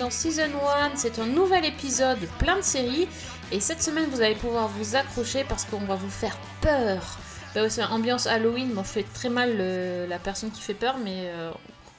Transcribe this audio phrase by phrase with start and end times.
[0.00, 0.48] dans Season
[0.94, 3.06] 1, c'est un nouvel épisode plein de séries
[3.52, 7.18] et cette semaine vous allez pouvoir vous accrocher parce qu'on va vous faire peur.
[7.54, 7.60] Bah
[7.90, 11.50] ambiance Halloween, bon je fais très mal le- la personne qui fait peur mais euh,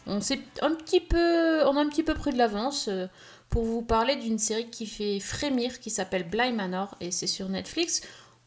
[0.07, 3.05] on s'est un petit peu on a un petit peu pris de l'avance euh,
[3.51, 7.49] pour vous parler d'une série qui fait frémir qui s'appelle Bly Manor et c'est sur
[7.49, 8.01] Netflix.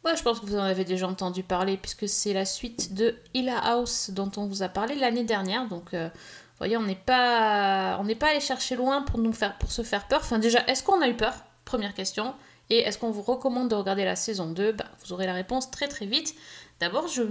[0.04, 3.14] Ouais, je pense que vous en avez déjà entendu parler puisque c'est la suite de
[3.34, 6.08] Hill House dont on vous a parlé l'année dernière donc euh,
[6.58, 9.82] voyez, on n'est pas, on n'est pas allé chercher loin pour nous faire, pour se
[9.82, 10.20] faire peur.
[10.22, 11.34] Enfin, déjà, est-ce qu'on a eu peur?
[11.64, 12.34] Première question.
[12.70, 15.70] Et est-ce qu'on vous recommande de regarder la saison 2 Bah, Vous aurez la réponse
[15.70, 16.34] très très vite.
[16.80, 17.22] D'abord, je,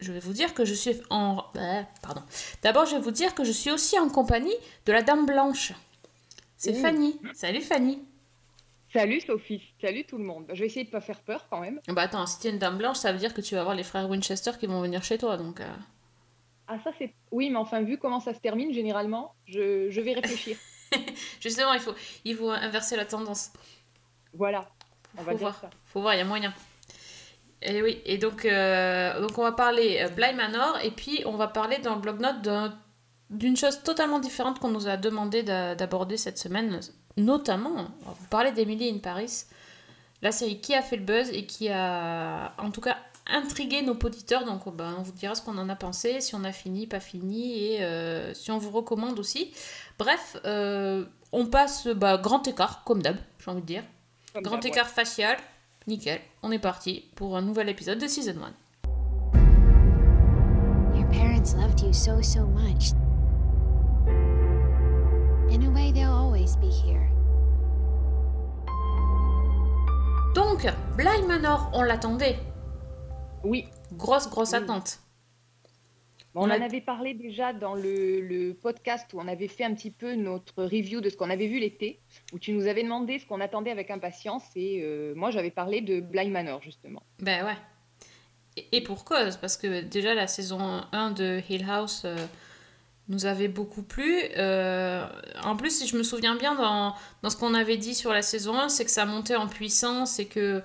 [0.00, 2.22] je vais vous dire que je suis en, euh, pardon.
[2.62, 4.54] D'abord, je vais vous dire que je suis aussi en compagnie
[4.86, 5.72] de la Dame Blanche.
[6.56, 6.80] C'est Ouh.
[6.80, 7.20] Fanny.
[7.34, 8.02] Salut Fanny.
[8.92, 10.46] Salut Sophie, salut tout le monde.
[10.48, 11.78] Je vais essayer de pas faire peur quand même.
[11.88, 13.76] Bah attends, si tu es une Dame Blanche, ça veut dire que tu vas avoir
[13.76, 15.60] les frères Winchester qui vont venir chez toi, donc.
[15.60, 15.66] euh,
[16.68, 17.14] Ah ça c'est...
[17.30, 20.56] Oui mais enfin vu comment ça se termine généralement, je, je vais réfléchir.
[21.40, 23.50] Justement, il faut, il faut inverser la tendance.
[24.34, 24.68] voilà,
[25.16, 25.60] on va faut dire voir.
[25.60, 25.70] ça.
[25.86, 26.52] Faut voir, il y a moyen.
[27.62, 31.36] Et oui, et donc, euh, donc on va parler euh, Bly Manor, et puis on
[31.36, 32.78] va parler dans le blog-notes d'un-
[33.30, 36.80] d'une chose totalement différente qu'on nous a demandé d'a- d'aborder cette semaine,
[37.16, 39.44] notamment, on va vous parler d'Emily in Paris,
[40.22, 42.96] la série qui a fait le buzz et qui a, en tout cas,
[43.28, 46.34] intrigué nos auditeurs, donc oh ben, on vous dira ce qu'on en a pensé, si
[46.34, 49.52] on a fini, pas fini, et euh, si on vous recommande aussi.
[49.98, 53.84] Bref, euh, on passe bah, grand écart, comme d'hab, j'ai envie de dire.
[54.32, 54.68] Comme Grand ouais.
[54.68, 55.36] écart facial,
[55.86, 56.20] nickel.
[56.42, 58.52] On est parti pour un nouvel épisode de Season 1.
[60.98, 62.92] Your parents loved you so, so much.
[65.50, 67.10] In a way, they'll always be here.
[70.34, 72.38] Donc, Bly Manor, on l'attendait.
[73.44, 74.56] Oui, Grosse, grosse Oui.
[74.58, 74.98] attente.
[76.34, 79.74] on, On en avait parlé déjà dans le, le podcast où on avait fait un
[79.74, 82.00] petit peu notre review de ce qu'on avait vu l'été,
[82.32, 85.80] où tu nous avais demandé ce qu'on attendait avec impatience et euh, moi j'avais parlé
[85.80, 87.02] de Bly Manor justement.
[87.20, 87.56] Ben ouais.
[88.56, 92.16] Et, et pour cause, parce que déjà la saison 1 de Hill House euh,
[93.08, 94.20] nous avait beaucoup plu.
[94.36, 95.06] Euh,
[95.44, 98.20] en plus, si je me souviens bien dans, dans ce qu'on avait dit sur la
[98.22, 100.62] saison 1, c'est que ça montait en puissance et que.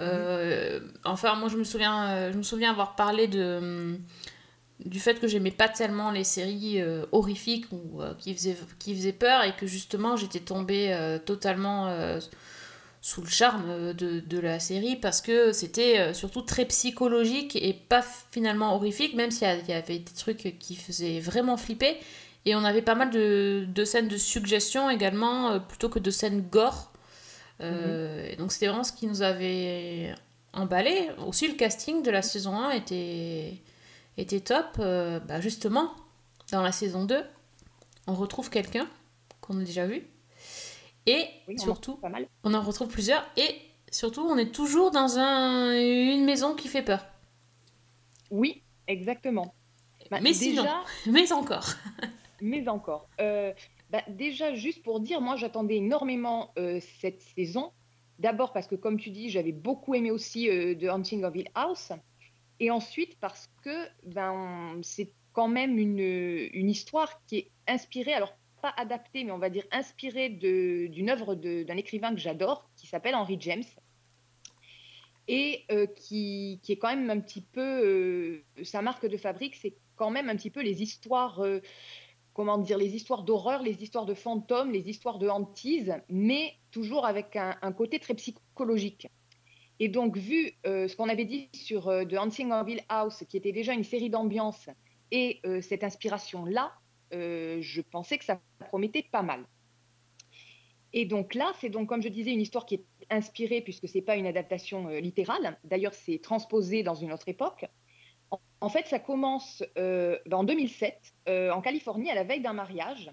[0.00, 3.58] Euh, Enfin, moi je me souviens, euh, je me souviens avoir parlé de.
[3.58, 3.98] hum,
[4.84, 8.94] du fait que j'aimais pas tellement les séries euh, horrifiques ou euh, qui, faisaient, qui
[8.94, 12.20] faisaient peur et que justement j'étais tombée euh, totalement euh,
[13.00, 17.56] sous le charme euh, de, de la série parce que c'était euh, surtout très psychologique
[17.56, 21.96] et pas finalement horrifique, même s'il y, y avait des trucs qui faisaient vraiment flipper.
[22.44, 26.10] Et on avait pas mal de, de scènes de suggestion également, euh, plutôt que de
[26.10, 26.92] scènes gore.
[27.60, 30.14] Euh, Donc c'était vraiment ce qui nous avait
[30.52, 31.10] emballé.
[31.26, 33.54] Aussi le casting de la saison 1 était,
[34.16, 34.66] était top.
[34.78, 35.92] Euh, bah justement,
[36.52, 37.22] dans la saison 2,
[38.06, 38.88] on retrouve quelqu'un
[39.40, 40.06] qu'on a déjà vu.
[41.06, 42.26] Et Oui, on en surtout, pas mal.
[42.44, 43.56] on en retrouve plusieurs et
[43.92, 47.06] surtout on est toujours dans un, une maison qui fait peur.
[48.30, 49.54] Oui, exactement.
[50.10, 50.62] Bah, Mais sinon.
[50.62, 51.68] déjà, Mais encore.
[52.40, 53.08] mais encore.
[53.20, 53.52] Euh,
[53.90, 57.72] bah, déjà, juste pour dire, moi, j'attendais énormément euh, cette saison.
[58.18, 61.48] D'abord parce que, comme tu dis, j'avais beaucoup aimé aussi euh, The Haunting of Hill
[61.54, 61.92] House.
[62.58, 68.34] Et ensuite parce que ben, c'est quand même une, une histoire qui est inspirée, alors
[68.62, 73.14] pas adaptée, mais on va dire inspirée d'une œuvre d'un écrivain que j'adore, qui s'appelle
[73.14, 73.64] Henry James.
[75.28, 79.56] Et euh, qui, qui est quand même un petit peu, euh, sa marque de fabrique,
[79.56, 81.42] c'est quand même un petit peu les histoires
[82.36, 87.06] comment dire, les histoires d'horreur, les histoires de fantômes, les histoires de hantise, mais toujours
[87.06, 89.08] avec un, côté très psychologique.
[89.80, 93.38] Et donc, vu euh, ce qu'on avait dit sur euh, The Haunting of House, qui
[93.38, 94.68] était déjà une série d'ambiance,
[95.10, 96.74] et euh, cette inspiration-là,
[97.10, 98.38] je pensais que ça
[98.68, 99.46] promettait pas mal.
[100.92, 103.96] Et donc là, c'est donc, comme je disais, une histoire qui est inspirée, puisque ce
[103.96, 105.58] n'est pas une adaptation littérale.
[105.64, 107.64] D'ailleurs, c'est transposé dans une autre époque.
[108.30, 112.52] En, en fait, ça commence euh, en 2007, euh, en Californie, à la veille d'un
[112.52, 113.10] mariage.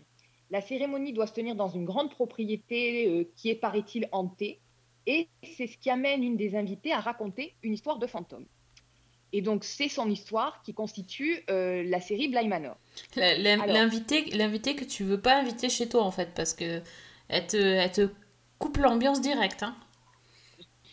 [0.50, 4.60] La cérémonie doit se tenir dans une grande propriété euh, qui est, paraît-il, hantée.
[5.06, 5.28] Et
[5.58, 8.46] c'est ce qui amène une des invitées à raconter une histoire de fantôme.
[9.34, 12.78] Et donc, c'est son histoire qui constitue euh, la série Bly Manor.
[13.16, 16.82] L'invité que tu veux pas inviter chez toi en fait parce que
[17.30, 18.10] elle te, elle te
[18.60, 19.64] coupe l'ambiance directe.
[19.64, 19.76] Hein.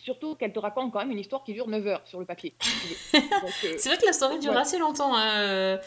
[0.03, 2.55] Surtout qu'elle te raconte quand même une histoire qui dure 9 heures sur le papier.
[3.13, 4.57] Euh, C'est vrai que la story dure Ouais.
[4.57, 5.77] assez longtemps hein, euh,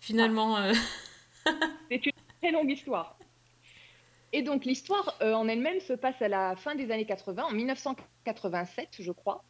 [0.00, 0.56] finalement.
[0.58, 0.72] euh.
[1.90, 3.18] c'est une très longue histoire.
[4.32, 7.50] Et donc l'histoire euh, en elle-même se passe à la fin des années 80, en
[7.52, 9.44] 1987, je crois,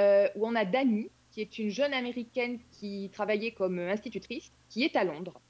[0.00, 4.82] euh, où on a Dani, qui est une jeune américaine qui travaillait comme institutrice, qui
[4.84, 5.40] est à Londres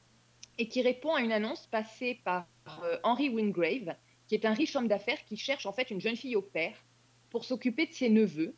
[0.58, 2.46] et qui répond à une annonce passée par
[2.84, 3.94] euh, Henry Wingrave,
[4.28, 6.76] qui est un riche homme d'affaires qui cherche en fait une jeune fille au père
[7.34, 8.54] pour s'occuper de ses neveux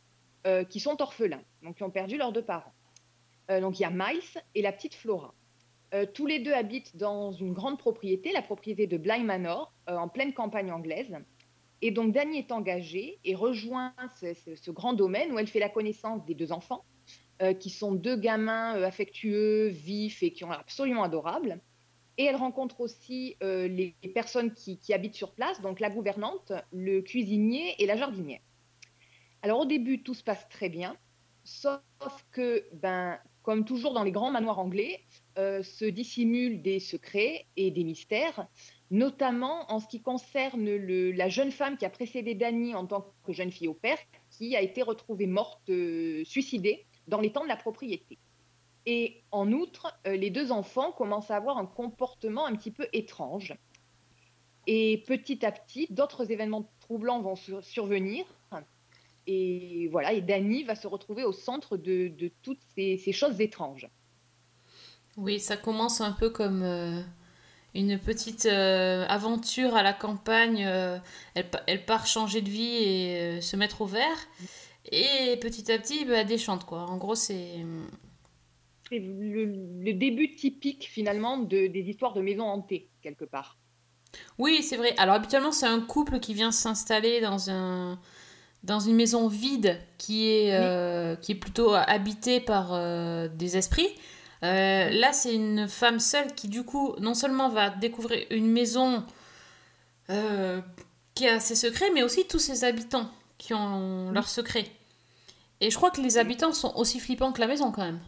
[0.46, 2.75] euh, qui sont orphelins, donc qui ont perdu leurs deux parents.
[3.50, 5.32] Euh, donc il y a Miles et la petite Flora.
[5.94, 10.08] Euh, tous les deux habitent dans une grande propriété, la propriété de Bly Manor, en
[10.08, 11.17] pleine campagne anglaise.
[11.81, 16.26] Et donc Dani est engagée et rejoint ce, grand domaine où elle fait la connaissance
[16.26, 16.84] des deux enfants,
[17.58, 21.61] qui sont deux gamins affectueux, vifs et qui ont absolument adorables.
[22.19, 27.00] Et elle rencontre aussi les personnes qui, qui habitent sur place, donc la gouvernante, le
[27.00, 28.40] cuisinier et la jardinière.
[29.42, 30.96] Alors au début, tout se passe très bien,
[31.44, 31.80] sauf
[32.32, 35.04] que, ben, comme toujours dans les grands manoirs anglais,
[35.38, 38.48] euh, se dissimulent des secrets et des mystères,
[38.90, 43.32] notamment en ce qui concerne la jeune femme qui a précédé Dany en tant que
[43.32, 43.98] jeune fille au père,
[44.30, 48.18] qui a été retrouvée morte, euh, suicidée, dans les temps de la propriété.
[48.86, 52.88] Et en outre, euh, les deux enfants commencent à avoir un comportement un petit peu
[52.92, 53.54] étrange.
[54.68, 58.24] Et petit à petit, d'autres événements troublants vont sur- survenir.
[59.26, 63.40] Et voilà, et Dany va se retrouver au centre de, de toutes ces, ces choses
[63.40, 63.88] étranges.
[65.17, 67.00] Oui, ça commence un peu comme euh,
[67.75, 70.64] une petite euh, aventure à la campagne.
[70.64, 70.99] euh,
[71.34, 74.28] elle, pa- elle part changer de vie et se mettre au vert.
[74.93, 76.82] Et petit à petit, bah, elle déchante, quoi.
[76.82, 77.64] En gros, c'est...
[78.88, 79.46] C'est le,
[79.82, 83.58] le début typique finalement de- des histoires de maisons hantées, quelque part.
[84.38, 84.94] Oui, c'est vrai.
[84.96, 87.99] Alors, habituellement, c'est un couple qui vient s'installer dans un...
[88.66, 93.88] dans une maison vide qui est, euh, qui est plutôt habitée par euh, des esprits.
[94.42, 99.04] Euh, là, c'est une femme seule qui, du coup, non seulement va découvrir une maison
[101.14, 104.70] qui a ses secrets, mais aussi tous ses habitants qui ont leurs secrets.
[105.60, 108.00] Et je crois que les habitants sont aussi flippants que la maison, quand même.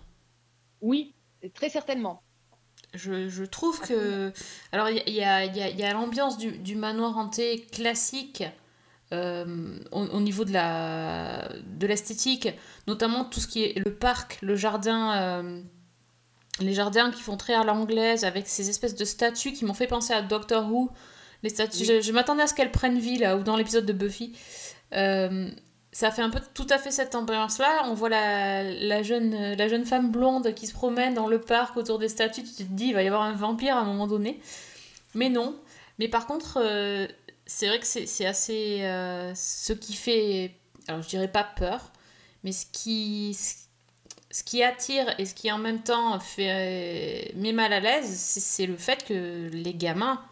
[0.81, 1.14] Oui,
[1.54, 2.22] très certainement.
[2.94, 4.32] Je, je trouve que.
[4.72, 8.44] Alors, il y a, y a- y a l'ambiance du, du manoir hanté classique
[9.12, 12.49] euh, au, au niveau de la de l'esthétique,
[12.87, 15.16] notamment tout ce qui est le parc, le jardin.
[15.16, 15.60] euh,
[16.60, 19.87] les jardins qui font très à l'anglaise avec ces espèces de statues qui m'ont fait
[19.87, 20.90] penser à Doctor Who.
[21.44, 21.87] Les statues, Oui.
[21.87, 24.32] je, je m'attendais à ce qu'elles prennent vie là, ou dans l'épisode de Buffy.
[24.93, 25.49] Euh,
[25.93, 27.84] ça fait un peu tout à fait cette ambiance-là.
[27.84, 31.76] On voit la, la, jeune, la jeune femme blonde qui se promène dans le parc
[31.76, 32.43] autour des statues.
[32.43, 34.40] Tu te dis, il va y avoir un vampire à un moment donné.
[35.14, 35.54] Mais non.
[36.00, 36.58] Mais par contre,
[37.49, 38.83] c'est vrai que c'est c'est assez.
[38.85, 40.55] euh, ce qui fait.
[40.89, 41.93] Alors, je dirais pas peur,
[42.45, 43.37] mais ce qui.
[44.31, 48.41] Ce qui attire et ce qui en même temps fait met mal à l'aise, c'est
[48.41, 50.23] c'est le fait que les gamins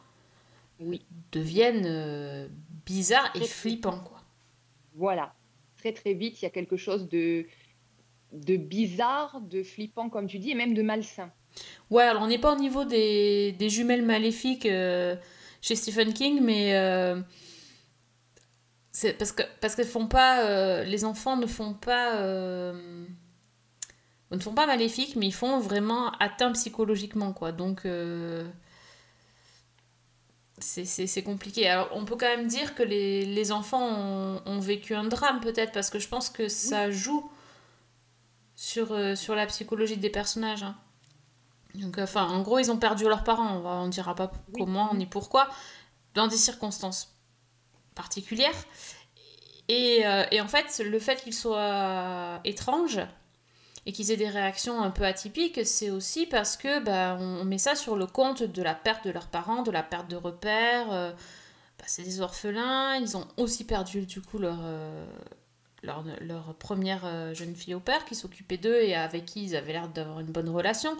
[0.78, 1.06] Oui.
[1.32, 2.48] deviennent euh,
[2.86, 4.22] bizarres et Très flippants, quoi.
[4.94, 5.36] Voilà.
[5.76, 7.46] Très très vite, il y a quelque chose de,
[8.32, 11.32] de bizarre, de flippant, comme tu dis, et même de malsain.
[11.90, 15.16] Ouais, alors on n'est pas au niveau des, des jumelles maléfiques euh,
[15.60, 17.20] chez Stephen King, mais euh,
[18.92, 23.06] c'est parce que parce qu'elles font pas, euh, les enfants ne font pas, euh,
[24.30, 27.52] ne font pas maléfiques, mais ils font vraiment atteint psychologiquement, quoi.
[27.52, 28.48] Donc euh,
[30.58, 31.68] c'est compliqué.
[31.68, 35.40] Alors on peut quand même dire que les, les enfants ont, ont vécu un drame
[35.40, 37.30] peut-être, parce que je pense que ça joue
[38.54, 40.62] sur, sur la psychologie des personnages.
[40.62, 40.76] hein.
[41.76, 43.58] Donc, euh, enfin, en gros, ils ont perdu leurs parents.
[43.64, 44.60] On on dira pas Oui.
[44.60, 45.48] comment ni pourquoi,
[46.14, 47.14] dans des circonstances
[47.94, 48.54] particulières.
[49.68, 53.00] Et, euh, et en fait, le fait qu'ils soient étranges
[53.84, 57.58] et qu'ils aient des réactions un peu atypiques, c'est aussi parce que bah, on met
[57.58, 60.92] ça sur le compte de la perte de leurs parents, de la perte de repères.
[60.92, 61.12] euh,
[61.78, 62.96] bah, c'est des orphelins.
[62.96, 65.06] Ils ont aussi perdu du coup leur, euh,
[65.82, 69.72] leur, leur première jeune fille au père qui s'occupait d'eux et avec qui ils avaient
[69.72, 70.96] l'air d'avoir une bonne relation.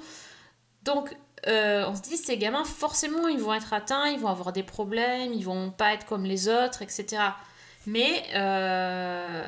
[0.87, 1.15] Donc,
[1.49, 4.63] euh, on se dit, ces gamins, forcément, ils vont être atteints, ils vont avoir des
[4.63, 7.23] problèmes, ils vont pas être comme les autres, etc.
[7.87, 9.45] Mais, euh,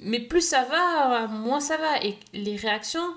[0.00, 2.02] mais plus ça va, moins ça va.
[2.04, 3.14] Et les réactions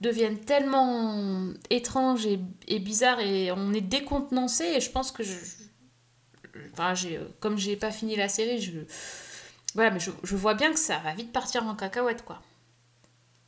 [0.00, 4.64] deviennent tellement étranges et, et bizarres et on est décontenancé.
[4.64, 5.34] Et je pense que je.
[6.72, 8.72] Enfin, j'ai, comme j'ai pas fini la série, je.
[9.74, 12.42] Voilà, mais je, je vois bien que ça va vite partir en cacahuète, quoi.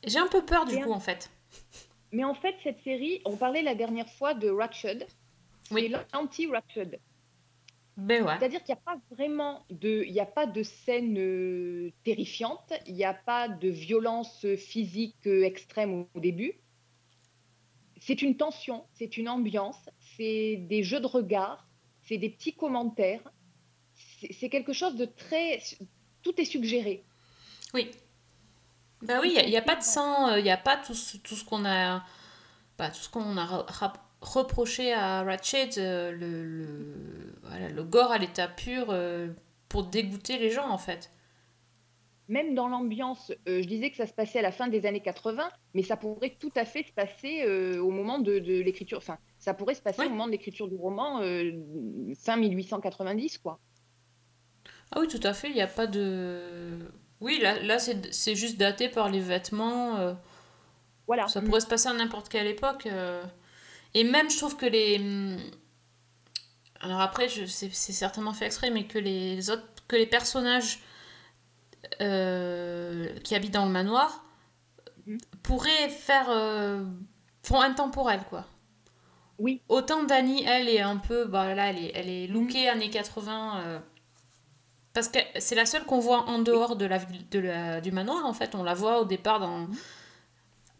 [0.05, 1.29] J'ai un peu peur du coup, en fait.
[2.15, 5.05] Mais en fait, cette série, on parlait la dernière fois de Ratched,
[5.69, 5.91] Oui.
[5.91, 6.97] c'est l'anti-Ratched.
[7.97, 8.35] Ben ouais.
[8.39, 12.71] C'est-à-dire qu'il n'y a pas vraiment de, il n'y a pas de scène euh, terrifiante,
[12.87, 16.53] il n'y a pas de violence physique euh, extrême au, au début.
[17.99, 21.67] C'est une tension, c'est une ambiance, c'est des jeux de regard,
[22.03, 23.29] c'est des petits commentaires.
[24.31, 25.59] C'est quelque chose de très...
[26.21, 27.03] Tout est suggéré.
[27.73, 27.91] Oui.
[29.01, 31.35] Bah oui, il n'y a, pas de sang, il n'y a pas tout ce, tout
[31.35, 32.03] ce qu'on a,
[32.77, 33.65] bah, tout ce qu'on a
[34.21, 39.27] reproché à Ratchet, euh, le, le, voilà, le gore à l'état pur euh,
[39.69, 41.11] pour dégoûter les gens en fait.
[42.27, 45.01] Même dans l'ambiance, euh, je disais que ça se passait à la fin des années
[45.01, 48.97] 80, mais ça pourrait tout à fait se passer euh, au moment de, de l'écriture.
[48.97, 51.51] Enfin, ça pourrait se passer au moment de l'écriture du roman, euh,
[52.19, 53.59] fin 1890, quoi.
[54.91, 56.79] Ah oui, tout à fait, il n'y a pas de...
[57.21, 59.97] Oui, là, là c'est juste daté par les vêtements.
[59.97, 60.13] euh,
[61.07, 61.27] Voilà.
[61.27, 62.85] Ça pourrait se passer à n'importe quelle époque.
[62.87, 63.23] euh.
[63.93, 64.99] Et même, je trouve que les.
[66.81, 69.63] Alors après, c'est certainement fait exprès, mais que les autres.
[69.87, 70.79] que les personnages
[72.01, 74.23] euh, qui habitent dans le manoir
[75.05, 75.17] Mhm.
[75.43, 76.27] pourraient faire.
[77.43, 78.45] font intemporel, quoi.
[79.37, 81.25] Oui, Autant Dani, elle est un peu.
[81.25, 83.81] Bah là, elle est, elle est lookée années 80.
[84.95, 86.97] Parce que c'est la seule qu'on voit en dehors de la,
[87.31, 88.55] de la- du manoir, en fait.
[88.55, 89.67] On la voit au départ dans,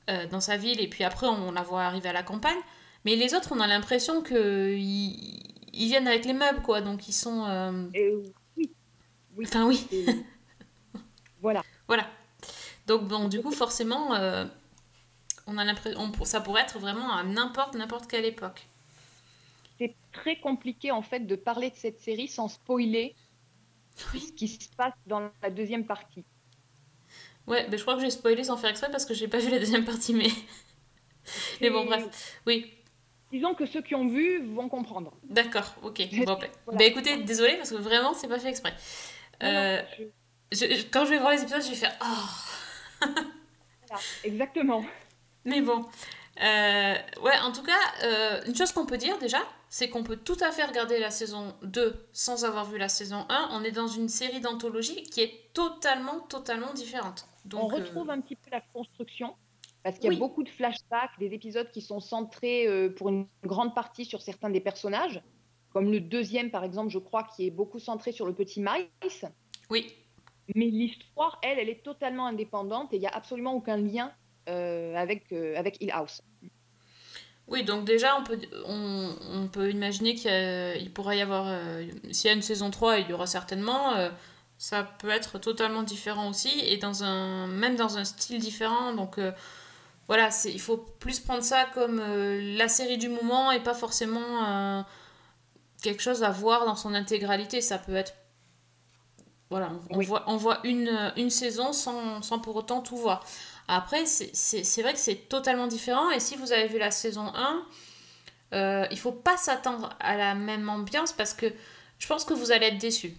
[0.09, 2.57] euh, dans sa ville, et puis après, on la voit arriver à la campagne.
[3.05, 4.79] Mais les autres, on a l'impression qu'ils
[5.77, 6.81] ils viennent avec les meubles, quoi.
[6.81, 7.45] Donc, ils sont.
[7.45, 8.23] euh, euh,
[8.57, 8.71] oui,
[9.37, 9.45] oui.
[9.47, 9.87] Enfin, oui.
[11.41, 11.63] voilà.
[11.87, 12.07] Voilà.
[12.87, 14.45] Donc, bon, du coup, forcément, euh,
[15.47, 15.99] on a l'impression.
[15.99, 18.67] on- Ça pourrait être vraiment à n'importe, n'importe quelle époque.
[19.77, 23.13] C'est très compliqué, en fait, de parler de cette série sans spoiler
[24.13, 24.21] Oui.
[24.21, 26.23] ce qui se passe dans la deuxième partie.
[27.47, 29.49] Ouais, mais je crois que j'ai spoilé sans faire exprès parce que j'ai pas vu
[29.51, 30.27] la deuxième partie, mais.
[31.61, 32.39] Mais bon, bref.
[32.45, 32.71] Oui,
[33.31, 35.11] Disons que ceux qui ont vu vont comprendre.
[35.23, 36.01] d'accord, ok.
[36.25, 36.77] Bon, bah, Voilà.
[36.79, 38.71] bah, écoutez, désolé parce que vraiment, c'est pas fait exprès.
[39.41, 39.81] Non, Euh,
[40.51, 43.05] je- je- je- quand je vais voir les épisodes, je vais faire Oh
[43.87, 44.85] voilà, exactement.
[45.45, 45.85] Mais bon.
[46.41, 47.73] Euh, ouais, en tout cas,
[48.03, 49.39] euh, une chose qu'on peut dire déjà,
[49.75, 53.25] c'est qu'on peut tout à fait regarder la saison 2 sans avoir vu la saison
[53.27, 53.49] 1.
[53.51, 57.27] On est dans une série d'anthologie qui est totalement, totalement différente.
[57.43, 59.35] Donc, on retrouve euh, un petit peu la construction
[59.83, 60.17] parce qu'il y a Oui.
[60.17, 64.49] beaucoup de flashbacks, des épisodes qui sont centrés euh, pour une grande partie sur certains
[64.49, 65.21] des personnages,
[65.73, 68.87] comme le deuxième par exemple, je crois, qui est beaucoup centré sur le petit Miles.
[69.69, 69.93] Oui,
[70.55, 74.13] Mais l'histoire, elle, elle est totalement indépendante et il n'y a absolument aucun lien
[74.47, 76.21] euh, avec, avec Hill House.
[77.47, 81.45] Oui, donc déjà, on peut, on, on peut imaginer qu'il pourrait y avoir...
[81.47, 83.93] euh, S'il y a une saison 3, il y aura certainement...
[83.95, 84.09] euh,
[84.57, 88.93] ça peut être totalement différent aussi, et dans un, même dans un style différent.
[88.93, 89.33] Donc euh,
[90.07, 93.73] voilà, c'est, il faut plus prendre ça comme euh, la série du moment et pas
[93.73, 94.85] forcément
[95.83, 97.59] quelque chose à voir dans son intégralité.
[97.61, 98.13] Ça peut être...
[99.49, 103.25] Voilà, on, on voit, on voit une, une saison sans, sans pour autant tout voir.
[103.67, 106.09] Après, c'est- vrai que c'est totalement différent.
[106.11, 107.65] Et si vous avez vu la saison 1,
[108.53, 111.47] euh, il faut pas s'attendre à la même ambiance parce que
[111.97, 113.15] je pense que vous allez être déçus.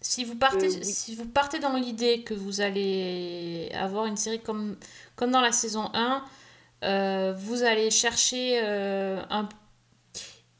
[0.00, 0.84] Si vous partez, Euh, oui.
[0.84, 4.76] si vous partez dans l'idée que vous allez avoir une série comme,
[5.16, 6.24] comme dans la saison 1,
[6.84, 9.48] euh, vous allez chercher euh, un...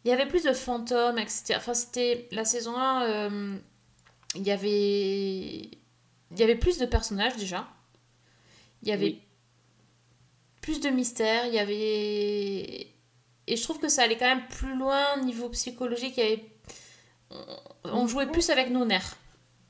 [0.04, 1.54] Il y avait plus de fantômes, etc.
[1.56, 3.56] Enfin, c'était la saison 1, euh,
[4.34, 5.70] il y avait...
[6.34, 7.68] Il y avait plus de personnages déjà.
[8.82, 9.22] Il y avait Oui.
[10.60, 12.88] plus de mystère, il y avait...
[13.48, 16.14] Et je trouve que ça allait quand même plus loin niveau psychologique.
[16.16, 16.44] Il y avait...
[17.84, 19.16] on- jouait plus avec nos nerfs,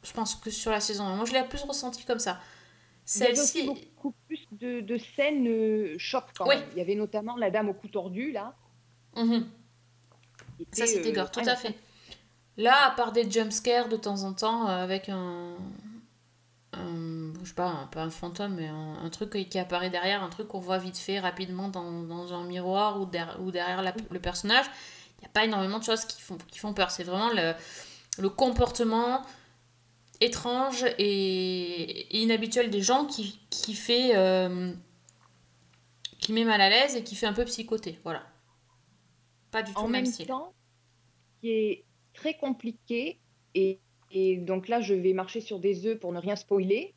[0.02, 1.16] je pense, que sur la saison 1.
[1.16, 2.40] Moi, je l'ai plus ressenti comme ça.
[3.16, 3.66] Il y avait Celle-ci...
[3.66, 6.57] beaucoup plus de, de scènes euh, choc quand Oui.
[6.57, 6.64] même.
[6.73, 8.54] Il y avait notamment la dame au cou tordu, là.
[9.16, 9.49] Mhm.
[10.73, 11.75] Ça, était, c'était euh, gore, tout ah, à fait.
[12.57, 15.57] Là, à part des jumpscares de temps en temps, euh, avec un,
[16.73, 20.23] un- je sais pas, un- pas un fantôme, mais un, un truc qui apparaît derrière,
[20.23, 23.83] un truc qu'on voit vite fait, rapidement dans, dans un miroir ou, der- ou derrière
[23.83, 24.67] la- le personnage,
[25.19, 26.91] il n'y a pas énormément de choses qui font, qui font peur.
[26.91, 27.55] C'est vraiment le,
[28.19, 29.23] le comportement
[30.21, 34.12] étrange et, et inhabituel des gens qui, qui fait...
[34.17, 34.73] euh,
[36.21, 38.23] qui met mal à l'aise et qui fait un peu psychoté, voilà.
[39.52, 40.26] Pas du tout En même même style.
[40.26, 40.55] temps,
[41.41, 43.21] qui est très compliqué,
[43.55, 43.81] et,
[44.12, 46.95] et donc là, je vais marcher sur des œufs pour ne rien spoiler,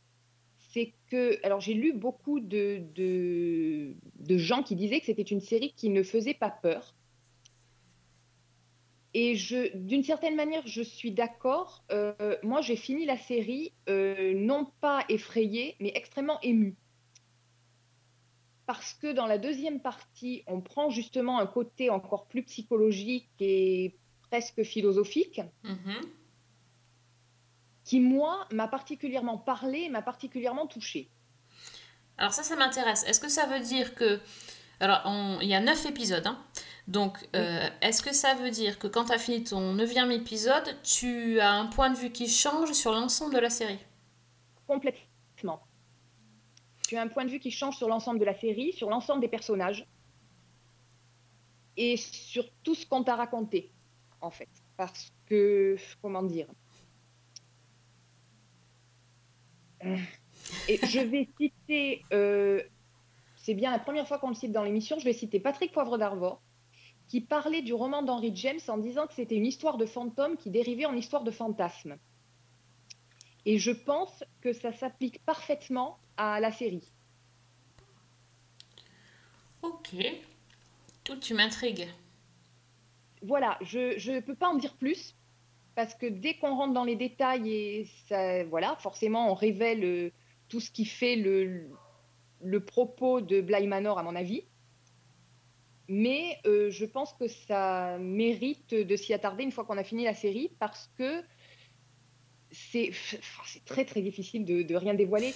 [0.74, 5.74] c'est que, alors j'ai lu beaucoup de, de, gens qui disaient que c'était une série
[5.74, 6.94] qui ne faisait pas peur.
[9.14, 11.86] Et je, d'une certaine manière, je suis d'accord.
[11.90, 16.76] Euh, moi, j'ai fini la série euh, non pas effrayée, mais extrêmement émue.
[18.66, 23.96] Parce que dans la deuxième partie, on prend justement un côté encore plus psychologique et
[24.30, 26.02] presque philosophique, Mhm.
[27.86, 31.10] Qui, moi, m'a particulièrement parlé, m'a particulièrement touchée.
[32.18, 33.06] Alors ça, ça m'intéresse.
[33.08, 34.20] Est-ce que ça veut dire que...
[34.82, 35.08] Alors,
[35.42, 36.28] il y a neuf épisodes.
[36.28, 36.38] hein.
[36.88, 40.78] Donc, euh, est-ce que ça veut dire que quand tu as fini ton neuvième épisode,
[40.84, 43.80] tu as un point de vue qui change sur l'ensemble de la série?
[44.68, 45.62] Complètement.
[46.88, 49.22] Tu as un point de vue qui change sur l'ensemble de la série, sur l'ensemble
[49.22, 49.88] des personnages
[51.78, 53.72] et sur tout ce qu'on t'a raconté,
[54.22, 54.50] en fait.
[54.78, 56.54] Parce que, comment dire Euh,
[59.82, 62.62] Et je vais citer, euh,
[63.38, 65.98] c'est bien la première fois qu'on le cite dans l'émission, je vais citer Patrick Poivre
[65.98, 66.42] d'Arvor,
[67.08, 70.50] qui parlait du roman d'Henry James en disant que c'était une histoire de fantôme qui
[70.50, 71.98] dérivait en histoire de fantasme.
[73.46, 76.92] Et je pense que ça s'applique parfaitement à la série.
[79.62, 79.96] Ok.
[81.04, 81.88] Tout, tu m'intrigues.
[83.22, 85.16] Voilà, je ne peux pas en dire plus,
[85.76, 90.12] parce que dès qu'on rentre dans les détails, et ça, voilà, forcément, on révèle euh,
[90.48, 91.70] tout ce qui fait le,
[92.42, 94.46] le propos de Bly Manor, à mon avis.
[95.88, 100.04] Mais euh, je pense que ça mérite de s'y attarder une fois qu'on a fini
[100.06, 101.24] la série, parce que
[102.52, 102.92] c'est
[103.66, 105.34] très très difficile de, de rien dévoiler.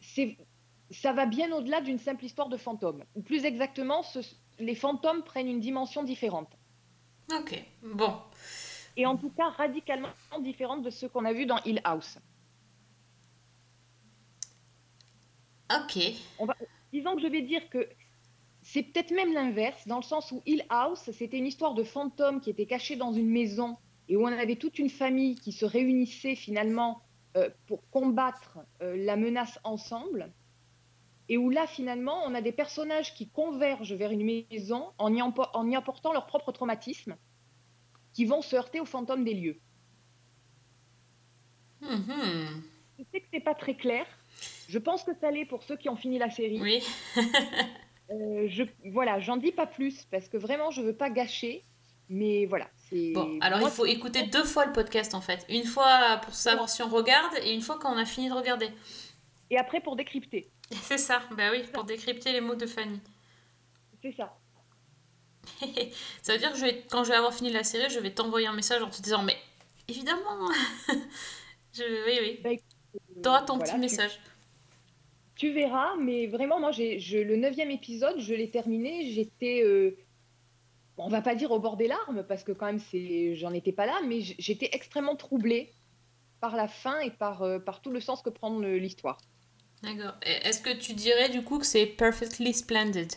[0.90, 3.04] Ça va bien au-delà d'une simple histoire de fantômes.
[3.14, 4.18] Ou plus exactement, ce-
[4.58, 6.59] les fantômes prennent une dimension différente.
[7.38, 7.62] Ok.
[7.82, 8.14] Bon.
[8.96, 10.08] Et en tout cas, radicalement
[10.40, 12.18] différente de ce qu'on a vu dans Hill House.
[15.70, 15.98] Ok.
[16.92, 17.88] Disons que je vais dire que
[18.62, 22.40] c'est peut-être même l'inverse, dans le sens où Hill House, c'était une histoire de fantômes
[22.40, 23.76] qui était cachés dans une maison
[24.08, 27.02] et où on avait toute une famille qui se réunissait finalement
[27.36, 30.32] euh, pour combattre euh, la menace ensemble.
[31.32, 35.20] Et où là, finalement, on a des personnages qui convergent vers une maison en y,
[35.20, 37.16] empo- en y apportant leur propre traumatisme,
[38.12, 39.60] qui vont se heurter aux fantômes des lieux.
[41.80, 42.62] Mhm.
[42.98, 44.06] Je sais que c'est pas très clair.
[44.68, 46.60] Je pense que ça l'est pour ceux qui ont fini la série.
[46.60, 46.82] Oui.
[48.12, 51.62] Euh, je, voilà, j'en dis pas plus parce que vraiment, je veux pas gâcher.
[52.08, 52.68] Mais voilà.
[53.14, 55.46] Bon, alors moi, il faut écouter deux fois le podcast en fait.
[55.48, 58.34] Une fois pour savoir si on regarde et une fois quand on a fini de
[58.34, 58.68] regarder.
[59.50, 60.48] Et après, pour décrypter.
[60.82, 63.00] C'est ça, bah oui, pour décrypter les mots de Fanny.
[64.02, 64.36] C'est ça.
[66.22, 68.12] Ça veut dire que je vais, quand je vais avoir fini la série, je vais
[68.12, 69.36] t'envoyer un message en te disant Mais
[69.88, 70.48] évidemment
[71.72, 72.60] je, Oui, oui.
[72.96, 74.20] Euh, T'auras ton voilà, petit tu- message.
[75.36, 79.10] Tu, verras, mais vraiment, moi, j'ai, je, le neuvième épisode, je l'ai terminé.
[79.12, 79.62] J'étais.
[79.64, 79.96] euh,
[80.98, 83.72] on va pas dire au bord des larmes parce que quand même, c'est, j'en étais
[83.72, 85.72] pas là, mais j'étais extrêmement troublée
[86.40, 89.18] par la fin et par, euh, par tout le sens que prend le- l'histoire.
[89.82, 90.14] D'accord.
[90.22, 93.10] Est-ce que tu dirais du coup que c'est perfectly splendid?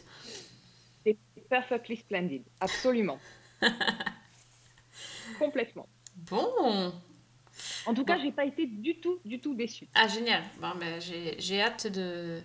[1.06, 1.18] C'est
[1.50, 3.20] perfectly splendid, absolument.
[5.40, 5.88] Complètement.
[6.16, 6.94] Bon
[7.86, 8.24] En tout cas, Bon.
[8.24, 9.88] j'ai pas été du tout, du tout déçue.
[9.94, 10.44] Ah, génial.
[10.60, 12.42] Bon, ben, j'ai hâte de,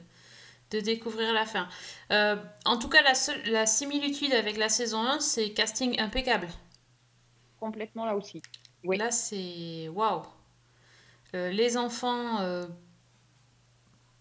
[0.70, 1.68] de découvrir la fin.
[2.10, 6.48] Euh, en tout cas, la, seule, la similitude avec la saison 1, c'est casting impeccable.
[7.60, 8.42] Complètement là aussi.
[8.84, 8.96] Oui.
[8.96, 10.22] Là, c'est waouh.
[11.34, 12.66] Euh, les enfants, euh,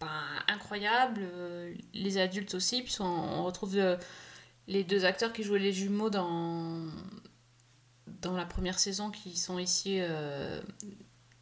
[0.00, 0.08] ben,
[0.48, 1.20] incroyables.
[1.22, 3.96] euh, les adultes aussi, puisqu'on on retrouve euh,
[4.66, 6.84] les deux acteurs qui jouaient les jumeaux dans,
[8.22, 10.60] dans la première saison, qui sont ici, euh,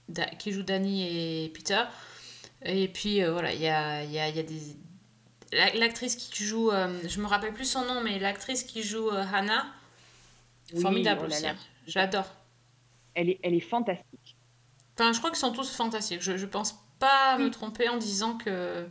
[0.09, 1.03] Da- qui jouent Danny
[1.45, 1.83] et Peter.
[2.63, 4.61] Et puis euh, voilà, il y a, y a, y a des.
[5.53, 9.11] la- L'actrice qui joue, euh, je me rappelle plus son nom, mais l'actrice qui joue
[9.11, 9.67] Hannah,
[10.73, 11.43] Oui, formidable oh là aussi.
[11.45, 11.51] là.
[11.51, 11.57] hein.
[11.87, 12.27] J'adore.
[13.15, 14.37] Elle est, elle est fantastique.
[14.95, 16.23] Enfin, je crois qu'ils sont tous fantastiques.
[16.23, 18.87] Je, je pense pas me tromper en disant que.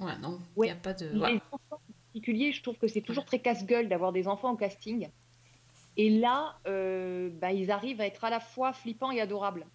[0.00, 0.66] Ouais, non, il Ouais.
[0.66, 1.10] n'y a pas de.
[1.22, 1.76] Enfants en
[2.12, 5.10] particulier, je trouve que c'est toujours très casse-gueule d'avoir des enfants au casting.
[5.96, 9.66] Et là, euh, bah, ils arrivent à être à la fois flippants et adorables.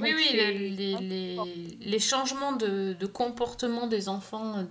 [0.00, 4.64] Oui, Donc, oui, les, les, les changements de, de comportement des enfants euh,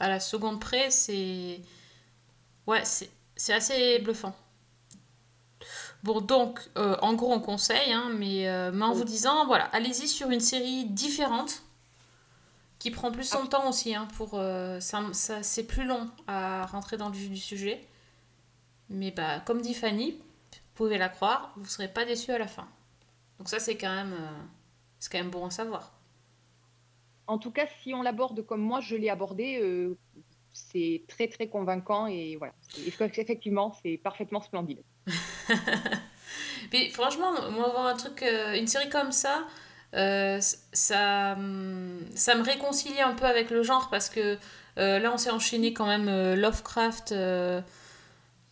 [0.00, 1.60] à la seconde près, c'est.
[2.66, 4.34] Ouais, c'est assez bluffant.
[6.06, 8.98] Bon, donc, euh, en gros, on conseille, hein, mais, euh, mais en Oui.
[8.98, 11.64] vous disant, voilà, allez-y sur une série différente
[12.78, 13.92] qui prend plus son temps aussi.
[13.92, 17.84] Hein, pour, euh, ça, ça, c'est plus long à rentrer dans le vif du sujet.
[18.88, 22.38] Mais bah, comme dit Fanny, vous pouvez la croire, vous ne serez pas déçus à
[22.38, 22.68] la fin.
[23.38, 24.14] Donc ça, c'est quand même,
[25.00, 25.92] c'est quand même bon à savoir.
[27.26, 29.60] En tout cas, si on l'aborde comme moi je l'ai abordé,
[30.52, 32.52] c'est très très convaincant et voilà.
[32.60, 32.82] C'est-
[33.20, 34.82] Effectivement, c'est parfaitement splendide.
[36.70, 39.44] Puis franchement, moi, voir un truc, euh, une série comme ça,
[39.94, 40.40] euh,
[40.72, 44.38] ça, hum, ça me réconcilie un peu avec le genre parce que
[44.78, 47.14] euh, là, on s'est enchaîné quand même Lovecraft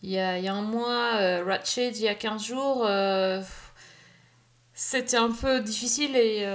[0.03, 2.87] il y a, y a un mois, Ratched il y a 15 jours.
[4.73, 6.45] c'était un peu difficile et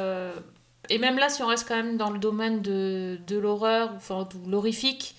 [0.88, 4.26] et même là, si on reste quand même dans le domaine de, de l'horreur, enfin,
[4.44, 5.16] de l'horrifique,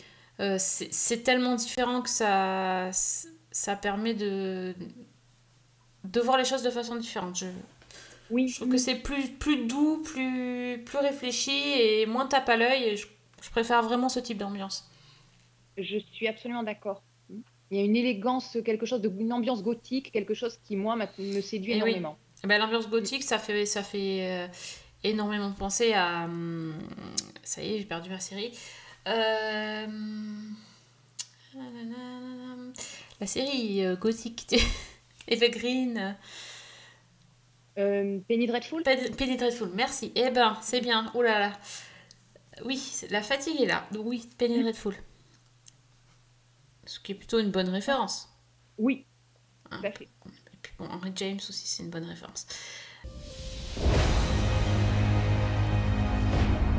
[0.58, 2.92] c'est tellement différent que ça,
[3.52, 4.74] ça permet de,
[6.06, 7.38] de voir les choses de façon différente.
[7.38, 7.48] Je,
[8.30, 12.58] Oui, je trouve que c'est plus, plus doux, plus, plus réfléchi et moins tape à
[12.58, 12.84] l'œil.
[12.84, 13.08] et Je,
[13.42, 14.90] je préfère vraiment ce type d'ambiance.
[15.78, 17.02] je suis absolument d'accord.
[17.74, 20.96] Il y a une élégance, quelque chose de, une ambiance gothique, quelque chose qui, moi,
[20.98, 22.18] me séduit Eh énormément.
[22.44, 24.48] Eh ben, L'ambiance gothique, ça fait, ça fait euh,
[25.06, 26.26] énormément penser à.
[26.26, 26.74] hum,
[27.44, 28.52] ça y est, j'ai perdu ma série.
[29.08, 29.88] Euh,
[33.20, 34.56] la série euh, gothique
[35.28, 36.16] Evergreen.
[37.78, 40.12] Euh, Penny Dreadful Penny Penny Dreadful, merci.
[40.16, 41.10] Eh ben, c'est bien.
[41.14, 41.60] Oh là là.
[42.66, 43.88] Oui, la fatigue est là.
[43.92, 44.96] Donc Oui, Penny Dreadful.
[46.86, 48.28] Ce qui est plutôt une bonne référence.
[48.78, 49.06] Oui,
[49.70, 49.78] Ah.
[49.80, 50.04] tout à fait.
[50.06, 52.46] Et puis bon, Henry James aussi, c'est une bonne référence.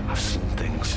[0.08, 0.96] I've seen things.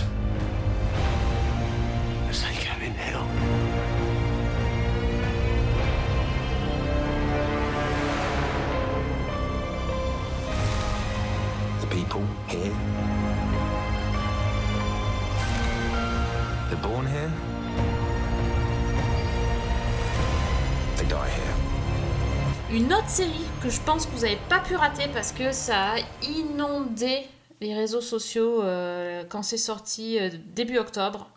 [22.76, 23.32] Une autre série
[23.64, 27.22] que je pense que vous n'avez pas pu rater parce que ça a inondé
[27.62, 31.30] les réseaux sociaux euh, quand c'est sorti euh, début octobre.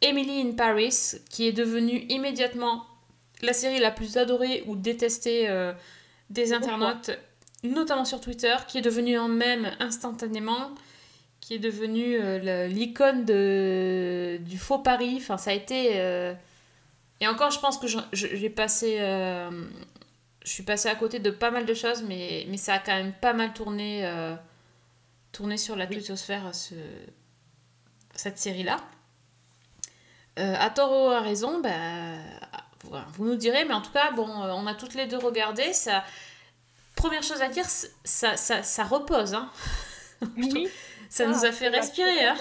[0.00, 2.86] Emily in Paris, qui est devenue immédiatement
[3.42, 5.72] la série la plus adorée ou détestée euh,
[6.30, 7.10] des internautes,
[7.64, 10.70] notamment sur Twitter, qui est devenue en même instantanément,
[11.40, 12.16] qui est devenue
[12.68, 15.16] l'icône de- du faux pari.
[15.16, 15.96] Enfin, ça a été.
[17.20, 18.98] Et encore, je pense que j'ai passé.
[20.50, 22.78] Euh, je suis passée à côté de pas mal de choses, mais, mais ça a
[22.78, 24.34] quand même pas mal tourné, euh,
[25.32, 25.96] tourné sur la Oui.
[25.96, 26.74] twittosphère, ce,
[28.14, 28.78] cette série-là.
[30.38, 31.70] Euh, à tort ou à raison, bah,
[32.84, 35.18] voilà, vous nous direz, mais en tout cas, bon, euh, on a toutes les deux
[35.18, 35.72] regardé.
[35.72, 36.04] Ça,
[36.96, 37.66] première chose à dire,
[38.04, 39.34] ça, ça, ça repose.
[39.34, 39.50] Hein.
[40.36, 40.68] Oui.
[41.08, 42.26] Ça nous a fait respirer.
[42.26, 42.36] Hein.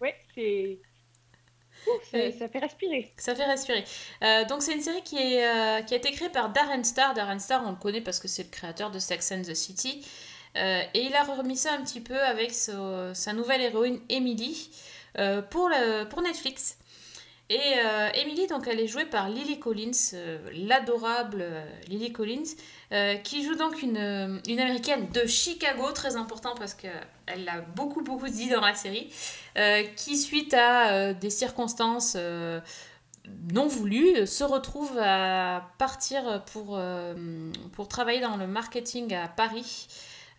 [0.00, 0.78] Ouais, c'est.
[2.38, 3.12] Ça, fait respirer.
[3.16, 3.84] Ça fait respirer.
[4.22, 7.14] Euh, donc c'est une série qui, est, euh, qui a été créée par Darren Star.
[7.14, 10.04] Darren Star, on le connaît parce que c'est le créateur de Sex and the City.
[10.56, 14.70] Euh, et il a remis ça un petit peu avec so- sa nouvelle héroïne Emily
[15.50, 16.76] pour, le- pour Netflix.
[17.48, 22.44] Et euh, Emily, donc, elle est jouée par Lily Collins, euh, l'adorable euh, Lily Collins,
[22.92, 27.60] euh, qui joue donc une, euh, une américaine de Chicago, très important parce qu'elle l'a
[27.60, 29.12] beaucoup, beaucoup dit dans la série,
[29.58, 32.60] euh, qui, suite à euh, des circonstances euh,
[33.52, 39.88] non voulues, se retrouve à partir pour, euh, pour travailler dans le marketing à Paris,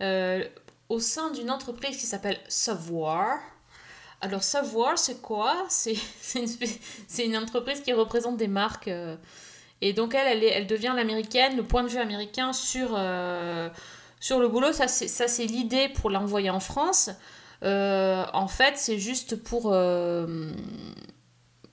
[0.01, 0.43] euh,
[0.89, 3.37] au sein d'une entreprise qui s'appelle Savoir.
[4.23, 5.65] Alors Savoir, c'est quoi?
[5.67, 5.97] C'est
[6.35, 6.47] une,
[7.25, 8.87] une entreprise qui représente des marques.
[8.87, 9.17] euh,
[9.81, 13.69] et donc elle, elle, elle devient l'américaine, le point de vue américain sur, euh,
[14.21, 14.71] sur le boulot.
[14.71, 17.09] Ça, c'est l'idée pour l'envoyer en France.
[17.63, 19.75] Euh, en fait, c'est juste pour...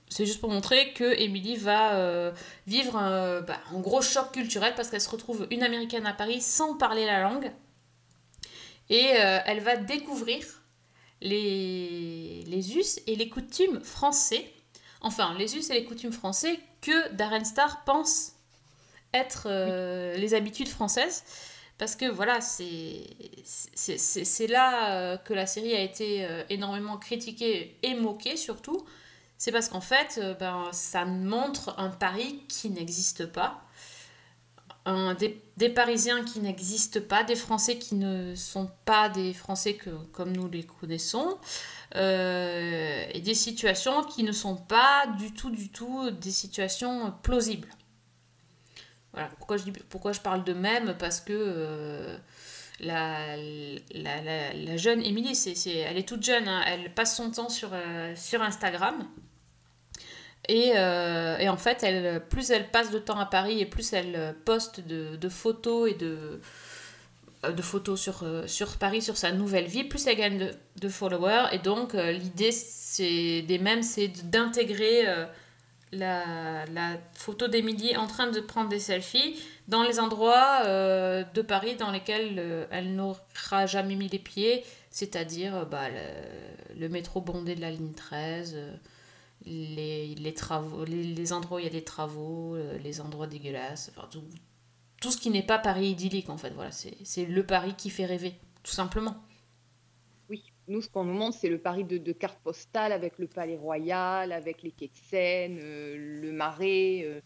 [0.09, 2.33] c'est juste pour montrer que Emily va
[2.67, 6.41] vivre un, bah, un gros choc culturel parce qu'elle se retrouve une américaine à Paris
[6.41, 7.49] sans parler la langue.
[8.89, 10.43] Et elle va découvrir
[11.21, 12.20] les,
[12.51, 14.53] les us et les coutumes français.
[15.01, 18.33] Enfin, les us et les coutumes français que Darren Star pense
[19.13, 21.23] être euh, les habitudes françaises.
[21.77, 23.07] Parce que voilà, c'est
[24.47, 28.85] là euh, que la série a été euh, énormément critiquée et moquée surtout.
[29.39, 33.63] C'est parce qu'en fait, ben, ça montre un Paris qui n'existe pas.
[34.87, 40.31] Des, Parisiens qui n'existent pas, des Français qui ne sont pas des Français que, comme
[40.35, 41.37] nous les connaissons,
[41.95, 47.67] euh, et des situations qui ne sont pas du tout, du tout des situations plausibles.
[49.13, 49.57] Voilà, pourquoi
[50.13, 50.95] je, parle de même?
[50.97, 52.17] Parce que euh,
[52.79, 53.35] la,
[54.77, 58.41] jeune Émilie, c'est, elle est toute jeune, hein, elle passe son temps sur, euh, sur
[58.41, 59.05] Instagram.
[60.47, 61.85] Et, euh, et en fait,
[62.29, 66.39] plus elle passe de temps à Paris et plus elle poste de, photos et de,
[67.45, 71.47] euh, photos sur, euh, sur Paris, sur sa nouvelle vie, plus elle gagne de, followers.
[71.51, 75.25] Et donc, euh, l'idée c'est, des mêmes, c'est d'intégrer euh,
[75.91, 79.35] la, photo d'Émilie en train de prendre des selfies
[79.67, 84.63] dans les endroits euh, de Paris dans lesquels euh, elle n'aura jamais mis les pieds,
[84.89, 85.87] c'est-à-dire euh, bah,
[86.77, 88.57] le métro bondé de la ligne 13.
[89.45, 93.27] Les, les travaux, les, les endroits où il y a des travaux, euh, les endroits
[93.27, 94.23] dégueulasses, enfin, tout,
[95.01, 96.51] tout ce qui n'est pas Paris idyllique en fait.
[96.51, 99.15] Voilà, c'est c'est le Paris qui fait rêver, tout simplement.
[100.29, 100.43] Oui.
[100.67, 103.57] nous, ce qu'on nous montre, c'est le Paris de, de carte postale avec le Palais
[103.57, 107.01] Royal, avec les quais de Seine, euh, le Marais.
[107.05, 107.21] euh.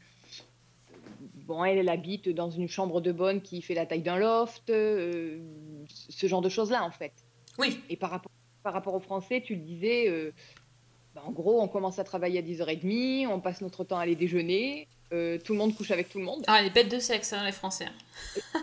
[1.20, 4.70] Bon, elle, elle habite dans une chambre de bonne qui fait la taille d'un loft,
[4.70, 5.40] euh,
[5.88, 7.14] ce genre de choses-là, en fait.
[7.58, 8.32] Oui, Et par rapport,
[8.64, 10.34] par rapport aux Français, tu le disais, euh,
[11.16, 14.16] bah, en gros, on commence à travailler à 10h30, on passe notre temps à aller
[14.18, 17.32] déjeuner, euh, tout le monde couche avec tout le monde, ah, les bêtes de sexe,
[17.32, 17.88] hein, les Français.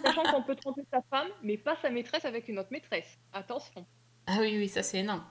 [0.04, 3.18] sachant qu'on peut tromper sa femme, mais pas sa maîtresse avec une autre maîtresse.
[3.32, 3.86] Attention.
[4.26, 5.24] Ah oui, oui, ça c'est énorme.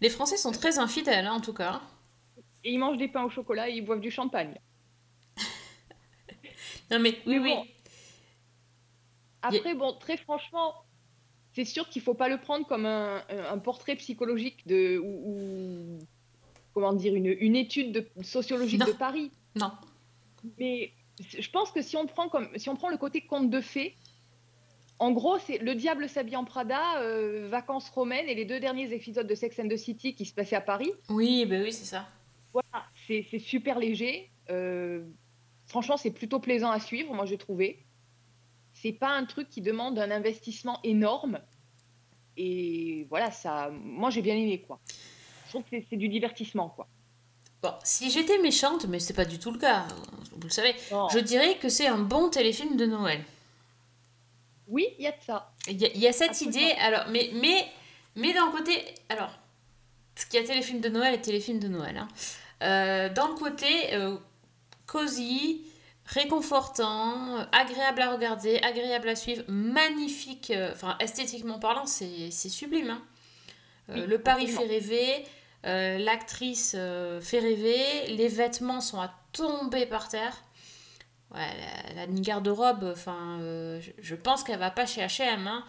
[0.00, 1.82] Les Français sont très infidèles, hein, en tout cas.
[2.62, 4.54] Et ils mangent des pains au chocolat et ils boivent du champagne.
[6.90, 7.74] Non mais oui, Mais oui.
[9.42, 10.74] Après, bon, très franchement,
[11.52, 15.98] c'est sûr qu'il faut pas le prendre comme un, un portrait psychologique de, ou, ou-
[16.74, 18.86] comment dire, une, une étude de, sociologique Non.
[18.86, 19.30] de Paris.
[19.56, 19.72] Non.
[20.58, 23.60] Mais je pense que si on prend, comme, si on prend le côté conte de
[23.60, 23.96] fées,
[24.98, 28.92] en gros, c'est le diable s'habille en Prada, euh, vacances romaines et les deux derniers
[28.92, 30.92] épisodes de Sex and the City qui se passaient à Paris.
[31.08, 32.06] Oui, ben oui, c'est ça.
[32.52, 34.30] Voilà, c'est c'est super léger.
[34.50, 35.04] euh,
[35.66, 37.84] franchement, c'est plutôt plaisant à suivre, moi j'ai trouvé.
[38.72, 41.40] C'est pas un truc qui demande un investissement énorme.
[42.36, 44.80] Et voilà, ça, moi j'ai bien aimé quoi.
[45.50, 46.86] Je trouve que c'est- du divertissement quoi.
[47.62, 49.86] Bon, si j'étais méchante, mais c'est pas du tout le cas,
[50.32, 51.08] vous le savez, Non.
[51.10, 53.22] je dirais que c'est un bon téléfilm de Noël.
[54.68, 55.52] Oui, il y a de ça.
[55.68, 56.56] Il y, a- il y a cette Absolument.
[56.56, 57.66] idée, alors, mais, mais,
[58.16, 59.30] mais d'un côté, alors,
[60.16, 61.96] ce qu'il y a téléfilm de Noël et téléfilm de Noël.
[61.98, 62.08] hein.
[62.62, 64.16] Euh, dans le côté euh,
[64.86, 65.62] cosy,
[66.06, 72.90] réconfortant, agréable à regarder, agréable à suivre, magnifique, euh, enfin esthétiquement parlant, c'est sublime.
[72.90, 73.02] hein.
[73.90, 74.60] Euh, Oui, le pari absolument.
[74.62, 75.24] fait rêver,
[75.66, 80.36] euh, l'actrice euh, fait rêver, les vêtements sont à tomber par terre.
[81.32, 81.46] Ouais,
[81.94, 85.46] la, la garde-robe, enfin, euh, je, je pense qu'elle va pas chez H&M.
[85.46, 85.64] hein.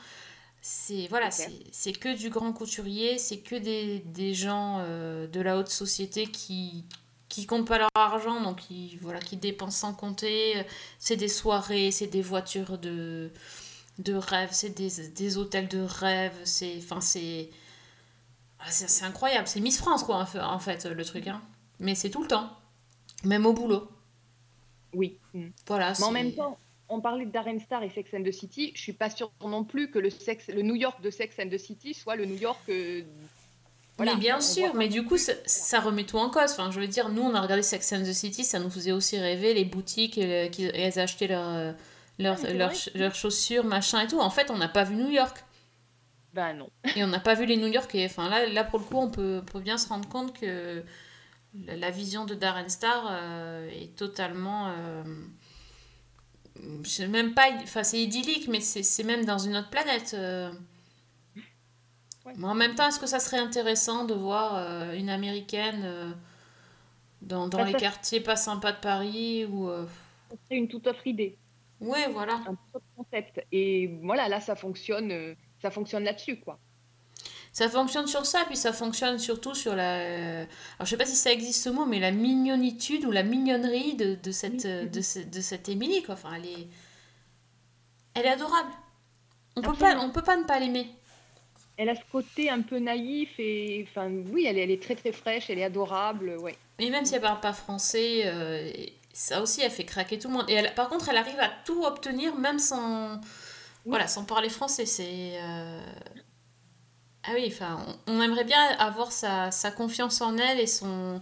[0.61, 5.69] C'est voilà, C'est que du grand couturier, c'est que des, des gens de la haute
[5.69, 6.85] société qui
[7.29, 10.63] qui comptent pas leur argent, donc qui voilà, qui dépensent sans compter.
[10.99, 13.31] C'est des soirées, c'est des voitures de
[13.99, 17.49] de rêve, c'est des, des hôtels de rêve, c'est enfin c'est
[18.69, 21.41] c'est c'est incroyable, c'est Miss France quoi en fait, le truc hein.
[21.79, 22.49] Mais c'est tout le temps,
[23.23, 23.87] même au boulot.
[24.93, 25.17] Oui.
[25.67, 25.93] Voilà.
[25.99, 26.57] Mais en même temps,
[26.89, 28.71] on parlait de Darren Star et Sex and the City.
[28.75, 31.93] Je suis pas sûre non plus que le, New York de Sex and the City
[31.93, 32.59] soit le New York.
[32.69, 33.01] euh,
[33.97, 36.51] voilà, mais bien sûr, mais du coup, ça, ça remet tout en cause.
[36.51, 38.91] Enfin, je veux dire, nous, on a regardé Sex and the City, ça nous faisait
[38.91, 41.71] aussi rêver les boutiques, et, le- et elles achetaient leurs euh,
[42.23, 42.35] Ah,
[42.95, 44.19] leurs chaussures, machin et tout.
[44.19, 45.43] En fait, on n'a pas vu New York.
[46.33, 46.69] Non.
[46.95, 48.05] Et on n'a pas vu les New Yorkais.
[48.05, 50.83] Enfin, là, là, pour le coup, on peut, bien se rendre compte que
[51.53, 54.69] la, vision de Darren Star euh, est totalement.
[54.69, 55.03] euh,
[56.83, 57.47] c'est même pas.
[57.63, 60.13] Enfin, c'est idyllique, mais c'est même dans une autre planète.
[60.13, 60.51] euh.
[62.25, 62.33] Ouais.
[62.37, 66.15] Mais en même temps, est-ce que ça serait intéressant de voir une américaine
[67.21, 69.69] dans, dans Bah, les ça- quartiers pas sympas de Paris ou.
[70.47, 71.35] C'est une toute autre idée.
[71.81, 72.35] Ouais, voilà.
[72.47, 73.43] un tout autre concept.
[73.51, 76.59] Et voilà, là, ça fonctionne, ça fonctionne là-dessus, quoi.
[77.53, 80.41] Ça fonctionne sur ça, puis ça fonctionne surtout sur la.
[80.41, 80.45] Alors,
[80.81, 84.15] je sais pas si ça existe ce mot, mais la mignonitude ou la mignonnerie de,
[84.15, 86.13] de cette, de, ce- de cette Émilie, quoi.
[86.15, 86.67] Enfin, elle est.
[88.13, 88.71] Elle est adorable.
[89.57, 90.05] On peut, pas, Absolument.
[90.05, 90.87] on peut pas ne pas l'aimer.
[91.77, 94.95] Elle a ce côté un peu naïf et, enfin, oui, elle, est- elle est très
[94.95, 96.55] très fraîche, elle est adorable, ouais.
[96.79, 98.71] Et même si elle parle pas français, euh,
[99.13, 100.45] ça aussi, elle fait craquer tout le monde.
[100.49, 103.19] Et elle- par contre, elle arrive à tout obtenir, même sans.
[103.85, 104.85] Voilà, sans parler français.
[104.85, 105.33] C'est.
[105.41, 105.79] euh,
[107.23, 111.21] Ah oui, enfin, on, on aimerait bien avoir sa, sa confiance en elle et son.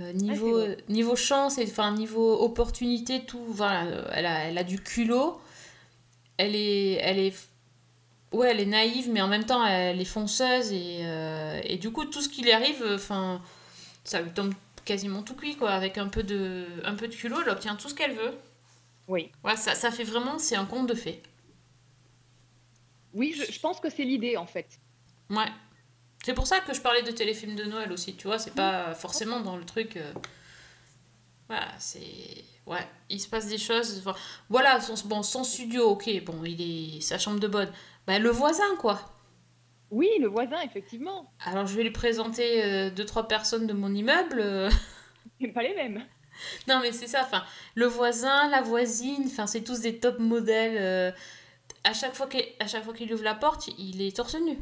[0.00, 0.76] euh, niveau, c'est vrai.
[0.88, 5.40] niveau chance et enfin niveau opportunité tout voilà euh, elle a, elle a du culot
[6.38, 7.34] elle est elle est
[8.32, 11.90] ouais elle est naïve mais en même temps elle est fonceuse et, euh, et du
[11.92, 13.42] coup tout ce qui lui arrive euh, enfin
[14.04, 14.54] ça lui tombe
[14.84, 17.88] quasiment tout cuit quoi avec un peu de un peu de culot elle obtient tout
[17.88, 18.34] ce qu'elle veut
[19.08, 21.22] Oui, ouais ça, ça fait vraiment c'est un conte de fées
[23.14, 24.66] oui, je, je pense que c'est l'idée en fait.
[25.30, 25.46] ouais
[26.24, 28.94] c'est pour ça que je parlais de téléfilm de Noël aussi tu vois c'est pas
[28.94, 30.12] forcément dans le truc euh,
[31.48, 36.24] voilà c'est ouais il se passe des choses enfin, voilà son bon son studio ok
[36.24, 37.70] bon il est sa chambre de bonne
[38.06, 39.00] bah le voisin quoi
[39.90, 43.94] Oui, le voisin, effectivement, alors je vais lui présenter euh, deux trois personnes de mon
[43.94, 44.70] immeuble euh,
[45.40, 46.02] c'est pas les mêmes.
[46.68, 47.44] Non, mais c'est ça, enfin,
[47.76, 51.14] le voisin, la voisine, enfin, c'est tous des top modèles.
[51.84, 54.58] À chaque fois qu'il à chaque fois qu'il ouvre la porte, il est torse nu.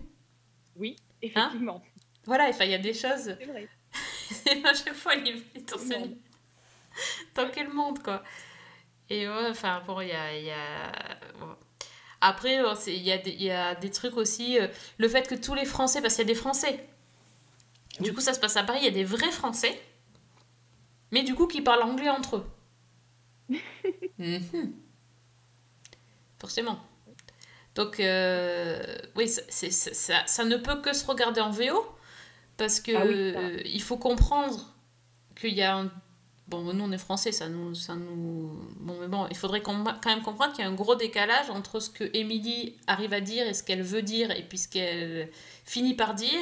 [0.77, 1.83] Oui, effectivement,
[2.25, 3.37] Voilà, enfin, il y a des choses.
[3.39, 3.69] c'est vrai.
[4.65, 6.17] à chaque fois, il est torse nu.
[7.35, 8.23] Dans quel monde, quoi.
[9.11, 10.39] Et ouais, enfin, bon, il y a.
[10.39, 10.93] y a-
[11.39, 11.55] bon.
[12.21, 14.59] Après, euh, il y, a des- il y a des trucs aussi.
[14.59, 16.87] euh, le fait que tous les Français, parce qu'il y a des Français.
[18.01, 19.81] Du coup, ça se passe à Paris, il y a des vrais Français.
[21.11, 22.47] Mais du coup, qui parlent anglais entre eux.
[24.19, 24.73] Mhm.
[26.41, 26.79] Forcément.
[27.75, 28.83] Donc, euh,
[29.17, 31.87] oui, ça, ne peut que se regarder en VO.
[32.57, 34.75] Parce que Ah oui, euh, il faut comprendre
[35.35, 35.91] qu'il y a un.
[36.49, 37.75] Bon, nous on est français, ça nous.
[37.75, 38.61] Ça nous...
[38.77, 39.73] Bon, mais bon, il faudrait quand
[40.07, 43.47] même comprendre qu'il y a un gros décalage entre ce que Émilie arrive à dire
[43.47, 45.31] et ce qu'elle veut dire et puis ce qu'elle
[45.65, 46.41] finit par dire.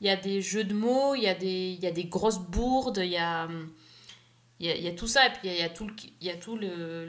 [0.00, 2.04] Il y a des jeux de mots, il y a des, il y a des
[2.04, 3.48] grosses bourdes, il y a,
[4.60, 5.64] il y a, il y a tout ça, et puis il y a, il y
[5.64, 7.06] a tout le, il y a tout le,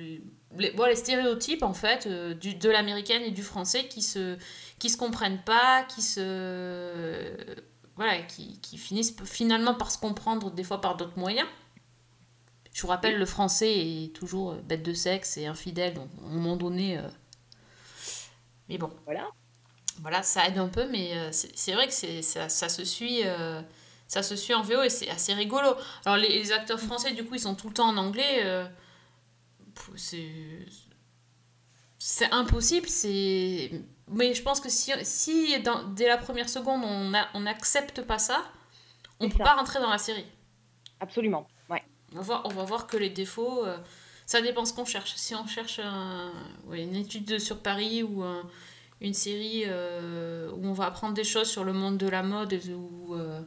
[0.58, 4.38] les, bon, les stéréotypes en fait euh, du, de l'américaine et du français qui se,
[4.80, 7.34] qui se comprennent pas, qui se,
[7.96, 11.48] voilà, qui, qui finissent finalement par se comprendre des fois par d'autres moyens.
[12.74, 16.26] Je vous rappelle, le français est toujours euh, bête de sexe et infidèle, donc à
[16.28, 16.98] un moment donné.
[16.98, 17.08] euh,
[18.70, 19.30] Mais bon, Voilà.
[20.02, 23.22] voilà, ça aide un peu, mais euh, c'est vrai que c'est ça, ça se suit.
[24.10, 25.70] Ça se suit en VO et c'est assez rigolo.
[26.06, 28.42] Alors les, les acteurs français, du coup, ils sont tout le temps en anglais.
[28.44, 28.68] euh,
[31.98, 32.88] c'est impossible.
[32.90, 33.72] C'est
[34.12, 38.44] mais je pense que si, si dans- dès la première seconde on n'accepte pas ça,
[39.20, 39.44] on C'est peut ça.
[39.44, 40.26] pas rentrer dans la série.
[41.00, 41.48] Absolument.
[41.70, 41.84] Ouais.
[42.14, 43.78] On va voir, on va voir que les défauts, euh,
[44.26, 45.14] ça dépend ce qu'on cherche.
[45.16, 46.32] Si on cherche un-
[46.66, 48.50] ouais, une étude de- sur Paris ou un-
[49.02, 52.54] une série euh, où on va apprendre des choses sur le monde de la mode
[52.76, 53.42] ou euh,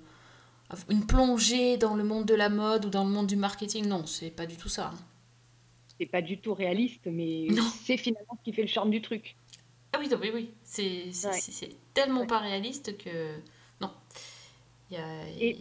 [0.89, 4.07] une plongée dans le monde de la mode ou dans le monde du marketing, non,
[4.07, 4.91] c'est pas du tout ça.
[4.95, 4.99] hein.
[5.99, 7.47] C'est pas du tout réaliste, mais
[7.85, 9.37] c'est finalement ce qui fait le charme du truc.
[9.93, 11.69] Ah oui, non, oui, oui, c'est Ouais.
[11.95, 12.27] tellement Ouais.
[12.27, 13.37] pas réaliste que
[13.81, 13.91] non.
[14.91, 15.59] Il y a, Et-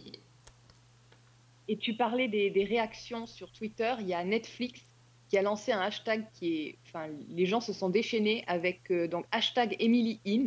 [1.68, 3.94] Et tu parlais des, des réactions sur Twitter.
[4.00, 4.80] Il y a Netflix
[5.28, 6.78] qui a lancé un hashtag qui est.
[6.86, 10.46] Enfin, les gens se sont déchaînés avec euh, donc hashtag Emily In.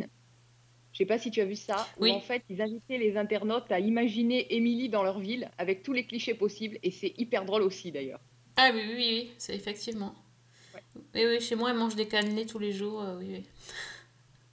[0.96, 1.86] Je sais pas si tu as vu ça.
[1.98, 2.10] Oui.
[2.10, 5.92] Où en fait, ils invitaient les internautes à imaginer Emily dans leur ville avec tous
[5.92, 6.78] les clichés possibles.
[6.82, 8.18] Et c'est hyper drôle aussi d'ailleurs.
[8.56, 10.14] Ah oui, oui, oui, c'est effectivement.
[10.74, 10.80] Ouais.
[11.14, 13.46] Oui, oui, chez moi, elle mange des cannelés tous les jours, euh, oui, oui.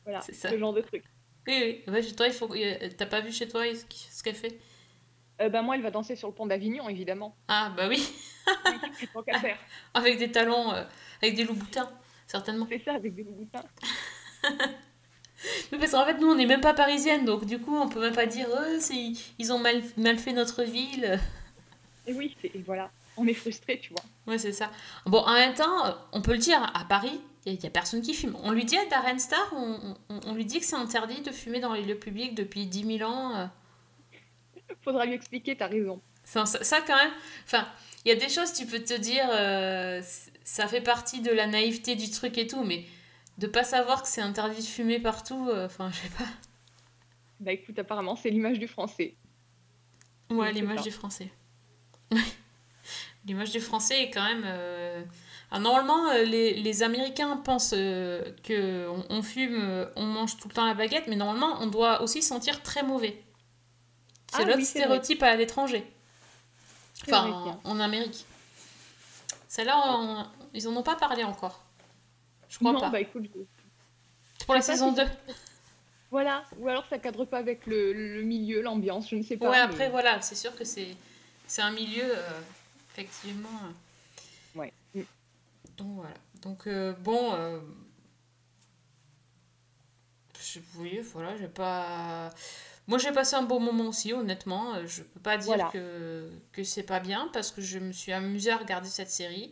[0.03, 0.49] Voilà, C'est ça.
[0.49, 1.05] ce genre de truc.
[1.47, 1.93] Oui, oui.
[1.93, 2.53] Ouais, chez toi, il faut.
[2.53, 4.59] euh, T'as pas vu chez toi ce qu'elle fait?
[5.39, 7.37] Euh, ben moi, elle va danser sur le pont d'Avignon, évidemment.
[7.47, 8.05] Ah, bah oui,
[9.13, 9.57] Tant qu'à faire?
[9.93, 10.83] avec des talons, euh,
[11.21, 11.89] avec des loups-boutins,
[12.27, 12.67] certainement.
[12.69, 13.63] C'est ça, avec des boutins.
[15.71, 17.99] Mais parce qu'en fait, nous, on n'est même pas parisienne, donc du coup, on peut
[18.01, 18.47] même pas dire,
[18.79, 21.19] c'est- ils ont mal, mal fait notre ville.
[22.07, 22.91] Et oui, et voilà.
[23.15, 24.03] On est frustrés, tu vois.
[24.25, 24.71] Ouais, c'est ça.
[25.05, 28.01] Bon, en même temps, euh, on peut le dire, à Paris, il n'y a, personne
[28.01, 28.35] qui fume.
[28.41, 31.31] On lui dit à Darren Star, on, on- on lui dit que c'est interdit de
[31.31, 33.35] fumer dans les lieux publics depuis 10 000 ans.
[33.35, 33.45] euh.
[34.83, 36.01] Faudra lui expliquer, t'as raison.
[36.25, 37.11] Enfin, ça, ça, quand même,
[37.45, 37.67] enfin,
[38.05, 40.01] il y a des choses, tu peux te dire, euh,
[40.43, 42.83] ça fait partie de la naïveté du truc et tout, mais
[43.37, 46.29] de pas savoir que c'est interdit de fumer partout, euh, enfin, je sais pas.
[47.39, 49.15] Bah écoute, apparemment, c'est l'image du français.
[50.29, 51.31] Ouais, l'image du français.
[53.25, 54.43] l'image du français est quand même.
[54.45, 55.03] euh,
[55.51, 60.47] ah, normalement, euh, les, les Américains pensent euh, que on, on fume, on mange tout
[60.47, 63.21] le temps la baguette, mais normalement, on doit aussi sentir très mauvais.
[64.31, 64.85] C'est Ah l'autre oui, c'est vrai.
[64.99, 65.85] stéréotype à l'étranger.
[67.03, 68.25] Enfin, en, Amérique.
[69.47, 71.62] Celle-là, ils en ont pas parlé encore.
[72.53, 72.89] Je crois non, pas.
[72.91, 75.07] bah écoute, je- pour la saison si 2.
[76.11, 76.45] voilà.
[76.59, 79.49] Ou alors ça cadre pas avec le, le milieu, l'ambiance, je ne sais pas.
[79.49, 80.95] Ouais, mais- après, voilà, c'est sûr que c'est
[81.47, 82.41] c'est un milieu, euh,
[82.93, 83.49] effectivement.
[83.63, 84.71] euh, Ouais.
[85.77, 86.13] Donc voilà.
[86.43, 87.59] Donc euh, bon, euh,
[90.39, 92.29] je, oui, voilà, j'ai pas.
[92.85, 94.85] Moi, j'ai passé un bon moment aussi, honnêtement.
[94.85, 95.69] Je peux pas dire Voilà.
[95.71, 99.51] que, que c'est pas bien parce que je me suis amusée à regarder cette série.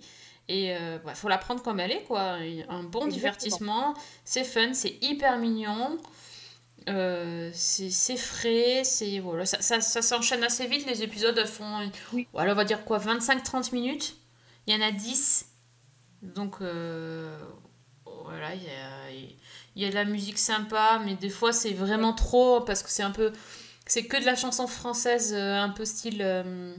[0.52, 2.22] Et il faut la prendre comme elle est, quoi.
[2.70, 3.08] Un bon Exactement.
[3.10, 3.94] divertissement.
[4.26, 5.98] C'est fun, c'est hyper mignon.
[6.90, 10.86] Euh, c'est frais, c'est voilà, ça, ça, ça s'enchaîne assez vite.
[10.88, 12.28] Les épisodes font, Oui.
[12.34, 14.16] voilà, on va dire quoi, 25-30 minutes.
[14.66, 15.46] Il y en a 10.
[16.24, 17.38] Donc euh,
[18.06, 19.12] voilà, il y a,
[19.76, 22.90] il y a de la musique sympa, mais des fois c'est vraiment trop parce que
[22.90, 23.32] c'est un peu.
[23.86, 26.76] C'est que de la chanson française, euh, un peu style euh,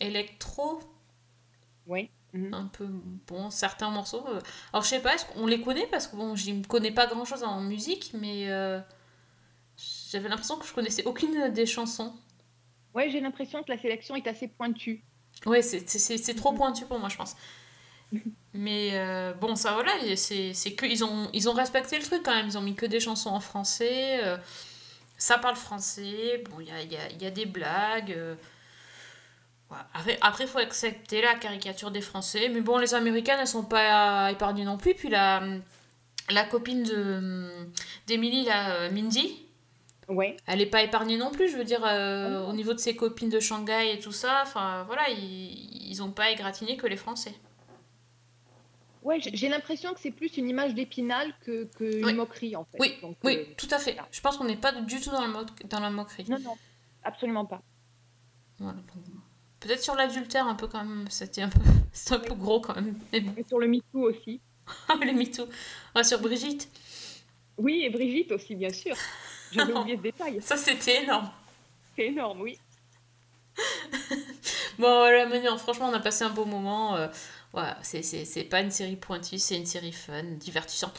[0.00, 0.80] électro,
[1.86, 2.10] Ouais.
[2.34, 2.52] Mhm.
[2.52, 2.86] un peu
[3.26, 4.40] bon certains morceaux euh.
[4.72, 5.86] alors je sais pas est-ce qu'on les connaît?
[5.86, 8.78] Parce que bon je ne connais pas grand chose en musique mais euh,
[10.10, 12.12] j'avais l'impression que je connaissais aucune des chansons
[12.94, 15.02] Ouais, j'ai l'impression que la sélection est assez pointue.
[15.46, 17.34] ouais c'est- trop pointu pour moi je pense
[18.52, 22.34] mais euh, bon ça voilà c'est que ils ont ils ont respecté le truc quand
[22.34, 24.20] même ils ont mis que des chansons en français
[25.16, 28.16] ça parle français bon il y a, y, a, il y a des blagues.
[29.94, 32.48] Après, après, faut accepter la caricature des Français.
[32.48, 34.94] Mais bon, les Américaines, elles sont pas épargnées non plus.
[34.94, 35.42] Puis la,
[36.30, 37.68] la copine de
[38.06, 39.44] d'Emily, là, euh, Mindy,
[40.08, 40.38] Ouais.
[40.46, 41.50] elle n'est pas épargnée non plus.
[41.50, 44.84] Je veux dire, euh, au niveau de ses copines de Shanghai et tout ça, enfin
[44.84, 47.34] voilà, ils, ils ont pas égratigné que les Français.
[49.02, 52.78] Ouais, j'ai l'impression que c'est plus une image d'épinal que, que une moquerie en fait.
[52.80, 53.96] Oui, Donc, oui, euh, tout à fait.
[54.10, 56.24] Je pense qu'on n'est pas du tout dans, le mo- dans la moquerie.
[56.28, 56.56] non, non,
[57.04, 57.62] absolument pas.
[58.58, 58.78] Voilà,
[59.60, 61.60] Peut-être sur l'adultère un peu quand même, c'était un peu,
[61.92, 62.98] c'était un peu gros quand même.
[63.12, 64.40] Et sur le MeToo aussi.
[65.02, 65.48] les MeToo.
[65.94, 66.68] Ah, sur Brigitte,
[67.56, 68.96] Oui, et Brigitte aussi, bien sûr.
[69.50, 70.42] J'avais oublié ce détail.
[70.42, 71.30] ça c'était énorme.
[71.96, 72.58] C'est énorme, oui.
[74.78, 76.94] Bon, voilà, mais non, franchement, on a passé un beau moment.
[76.96, 77.08] euh,
[77.52, 80.98] voilà, c'est, c'est, c'est pas une série pointue, c'est une série fun, divertissante.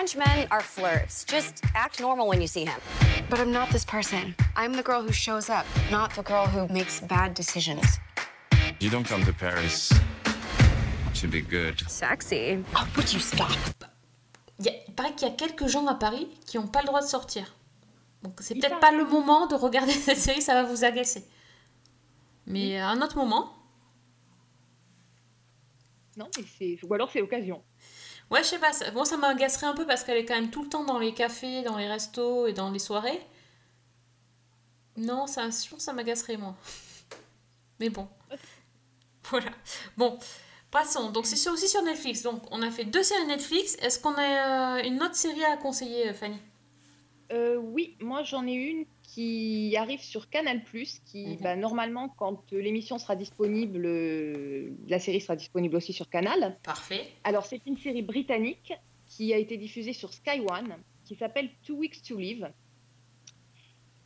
[0.00, 1.24] French men are flirts.
[1.26, 2.80] Just act normal when you see him.
[3.28, 4.34] But I'm not this person.
[4.56, 7.84] I'm the girl who shows up, not the girl who makes bad decisions.
[8.80, 9.92] You don't come to Paris
[11.20, 11.82] to be good.
[11.86, 12.64] Sexy.
[12.74, 13.50] Oh, would you stop?
[14.58, 16.86] Il, a- il paraît qu'il y a quelques gens à Paris qui n'ont pas le
[16.86, 17.54] droit de sortir.
[18.22, 21.26] Donc c'est peut-être pas le moment de regarder cette série, ça va vous agacer.
[22.46, 23.52] Mais à un autre moment,
[26.16, 26.78] Non, mais c'est...
[26.84, 27.62] Ou alors c'est l'occasion.
[28.30, 30.62] Ouais, je sais pas, bon, ça m'agacerait un peu parce qu'elle est quand même tout
[30.62, 33.20] le temps dans les cafés, dans les restos et dans les soirées.
[34.96, 36.56] Non, ça, je pense ça m'agacerait moins.
[37.80, 38.08] Mais bon.
[39.30, 39.52] Voilà.
[39.96, 40.18] Bon,
[40.72, 41.10] passons.
[41.10, 42.22] Donc c'est aussi sur Netflix.
[42.22, 43.76] Donc on a fait deux séries Netflix.
[43.80, 46.38] Est-ce qu'on a euh, une autre série à conseiller, Fanny?
[47.30, 50.62] Euh, oui, moi j'en ai une qui arrive sur Canal+,
[51.04, 51.36] qui Mhm.
[51.42, 56.56] bah, normalement quand euh, l'émission sera disponible, euh, la série sera disponible aussi sur Canal.
[56.62, 57.08] Parfait.
[57.24, 58.72] Alors c'est une série britannique
[59.06, 62.52] qui a été diffusée sur Sky One, qui s'appelle Two Weeks to Live.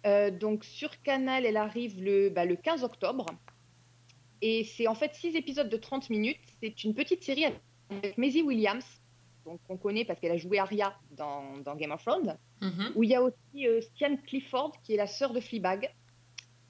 [0.07, 3.27] Euh, donc sur Canal, elle arrive le, bah, le 15 octobre.
[4.41, 6.41] Et c'est en fait six épisodes de 30 minutes.
[6.63, 8.85] C'est une petite série avec Maisie Williams,
[9.45, 12.93] donc on connaît parce qu'elle a joué Arya dans, dans Game of Thrones Mhm.
[12.95, 15.93] où il y a aussi euh, Stian Clifford, qui est la sœur de Fleabag.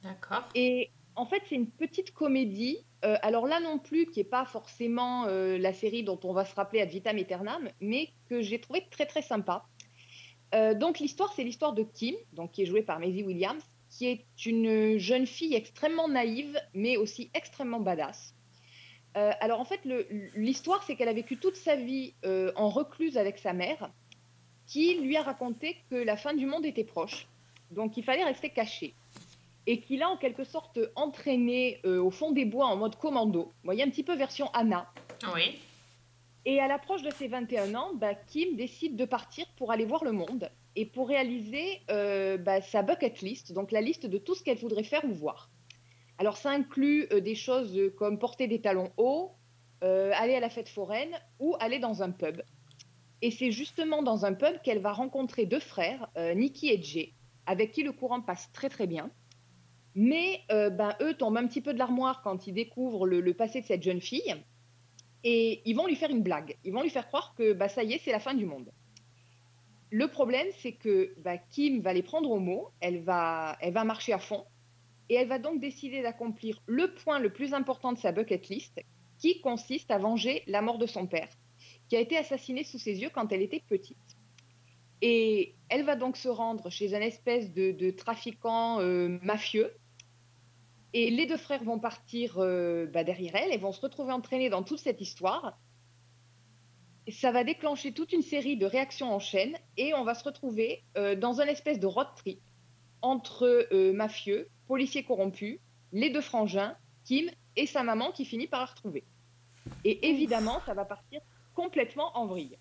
[0.03, 0.45] D'accord.
[0.55, 2.79] Et en fait, c'est une petite comédie.
[3.05, 6.45] euh, alors là non plus, qui n'est pas forcément euh, la série dont on va
[6.45, 9.66] se rappeler ad vitam aeternam, mais que j'ai trouvé très très sympa.
[10.55, 14.07] Euh, donc l'histoire, c'est l'histoire de Kim, donc qui est jouée par Maisie Williams, qui
[14.07, 18.35] est une jeune fille extrêmement naïve, mais aussi extrêmement badass.
[19.16, 19.80] Euh, alors en fait,
[20.34, 23.90] l'histoire, c'est qu'elle a vécu toute sa vie euh, en recluse avec sa mère,
[24.66, 27.26] qui lui a raconté que la fin du monde était proche,
[27.70, 28.94] donc il fallait rester caché
[29.66, 33.44] et qui l'a en quelque sorte entraîné euh, au fond des bois en mode commando.
[33.44, 34.90] Vous voyez, un petit peu version Anna.
[35.34, 35.58] Oui.
[36.44, 40.04] Et à l'approche de ses 21 ans, bah, Kim décide de partir pour aller voir
[40.04, 44.42] le monde et pour réaliser bah, sa bucket list, donc la liste de tout ce
[44.42, 45.48] qu'elle voudrait faire ou voir.
[46.18, 49.32] Alors ça inclut euh, des choses comme porter des talons hauts,
[49.82, 51.10] euh, aller à la fête foraine
[51.40, 52.42] ou aller dans un pub.
[53.22, 57.12] Et c'est justement dans un pub qu'elle va rencontrer deux frères, euh, Nikki et Jay,
[57.46, 59.10] avec qui le courant passe très très bien.
[59.96, 63.66] Mais ben, eux tombent un petit peu de l'armoire quand ils découvrent le, passé de
[63.66, 64.34] cette jeune fille.
[65.22, 66.56] Et ils vont lui faire une blague.
[66.64, 68.72] Ils vont lui faire croire que bah, ça y est, c'est la fin du monde.
[69.90, 74.18] Le problème, c'est que bah, Kim va les prendre au mot, elle va marcher à
[74.18, 74.44] fond,
[75.09, 78.80] et elle va donc décider d'accomplir le point le plus important de sa bucket list,
[79.18, 81.28] qui consiste à venger la mort de son père,
[81.88, 83.98] qui a été assassiné sous ses yeux quand elle était petite.
[85.02, 89.74] Et elle va donc se rendre chez un espèce de, trafiquant euh, mafieux.
[90.92, 94.48] Et les deux frères vont partir euh, bah, derrière elle et vont se retrouver entraînés
[94.48, 95.59] dans toute cette histoire.
[97.07, 100.24] Et ça va déclencher toute une série de réactions en chaîne et on va se
[100.24, 102.40] retrouver euh, dans un espèce de road trip
[103.05, 105.61] entre euh, mafieux, policiers corrompus,
[105.92, 106.74] les deux frangins,
[107.05, 109.05] Kim et sa maman qui finit par la retrouver.
[109.84, 111.20] Et évidemment, ça va partir
[111.55, 112.59] complètement en vrille.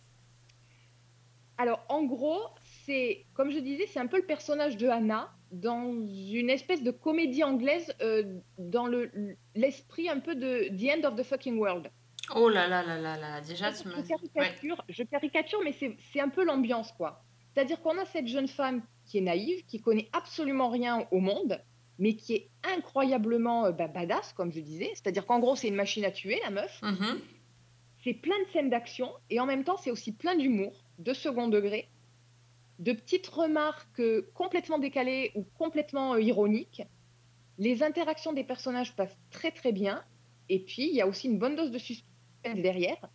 [1.57, 2.41] Alors, en gros,
[2.85, 6.91] c'est, comme je disais, c'est un peu le personnage de Hannah dans une espèce de
[6.91, 9.11] comédie anglaise, euh, dans le,
[9.55, 11.89] l'esprit un peu de The End of the Fucking World.
[12.35, 13.95] Oh là là là là là, déjà tu me...
[13.95, 17.23] Je caricature, je caricature mais c'est, c'est un peu l'ambiance, quoi.
[17.53, 21.61] C'est-à-dire qu'on a cette jeune femme qui est naïve, qui connaît absolument rien au monde,
[21.99, 24.91] mais qui est incroyablement euh, bah, badass, comme je disais.
[24.93, 26.81] C'est-à-dire qu'en gros, c'est une machine à tuer, la meuf.
[26.81, 27.19] Mhm.
[28.03, 31.47] C'est plein de scènes d'action et en même temps, c'est aussi plein d'humour, de second
[31.47, 31.87] degré,
[32.79, 36.81] de petites remarques euh, complètement décalées ou complètement euh, ironiques.
[37.57, 40.03] Les interactions des personnages passent très très bien.
[40.49, 42.07] Et puis, il y a aussi une bonne dose de suspense
[42.43, 43.09] derrière.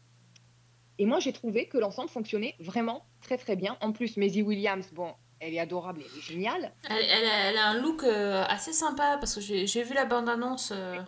[0.98, 3.76] Et moi, j'ai trouvé que l'ensemble fonctionnait vraiment très très bien.
[3.80, 6.72] En plus, Maisie Williams, bon, elle est adorable, elle est géniale.
[6.90, 10.04] Elle, elle a, elle a un look euh, assez sympa parce que j'ai vu la
[10.06, 10.72] bande-annonce.
[10.74, 10.98] euh,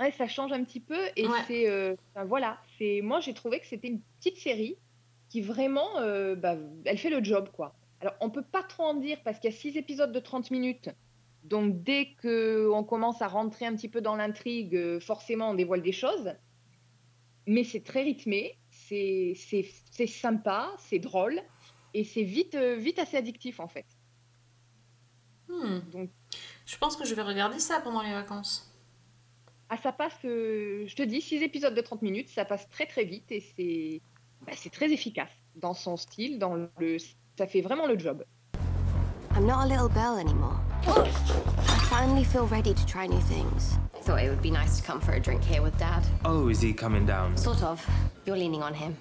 [0.00, 1.38] Ouais, ça change un petit peu et Ouais.
[1.48, 1.96] c'est euh,
[2.26, 4.76] voilà, c'est moi j'ai trouvé que c'était une petite série
[5.28, 6.54] qui vraiment euh, bah,
[6.84, 7.74] elle fait le job quoi.
[8.00, 10.52] Alors on peut pas trop en dire parce qu'il y a six épisodes de 30
[10.52, 10.88] minutes.
[11.42, 15.82] Donc dès que on commence à rentrer un petit peu dans l'intrigue, forcément on dévoile
[15.82, 16.32] des choses.
[17.48, 21.40] Mais c'est très rythmé, c'est c'est c'est sympa, c'est drôle
[21.94, 23.86] et c'est vite euh, vite assez addictif en fait.
[25.48, 25.80] Hmm.
[25.90, 26.10] Donc
[26.66, 28.70] Je pense que je vais regarder ça pendant les vacances.
[29.70, 32.86] Ah, ça passe, euh, je te dis, six épisodes de 30 minutes, ça passe très
[32.86, 34.00] très vite et c'est
[34.46, 36.96] bah, c'est très efficace dans son style, dans le,
[37.36, 38.24] ça fait vraiment le job.
[39.34, 40.67] I'm not a little girl anymore.
[40.88, 43.78] I finally feel ready to try new things.
[43.94, 46.02] I Thought it would be nice to come for a drink here with Dad.
[46.24, 47.36] Oh, is he coming down?
[47.36, 47.84] Sort of.
[48.24, 48.96] You're leaning on him.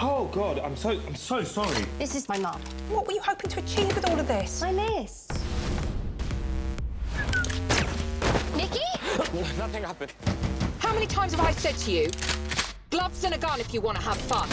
[0.00, 1.84] Oh God, I'm so I'm so sorry.
[1.98, 2.58] This is my mum.
[2.88, 4.62] What were you hoping to achieve with all of this?
[4.62, 5.32] My list.
[8.56, 8.80] Nikki?
[9.58, 10.12] Nothing happened.
[10.78, 12.08] How many times have I said to you,
[12.88, 14.48] gloves and a gun if you want to have fun?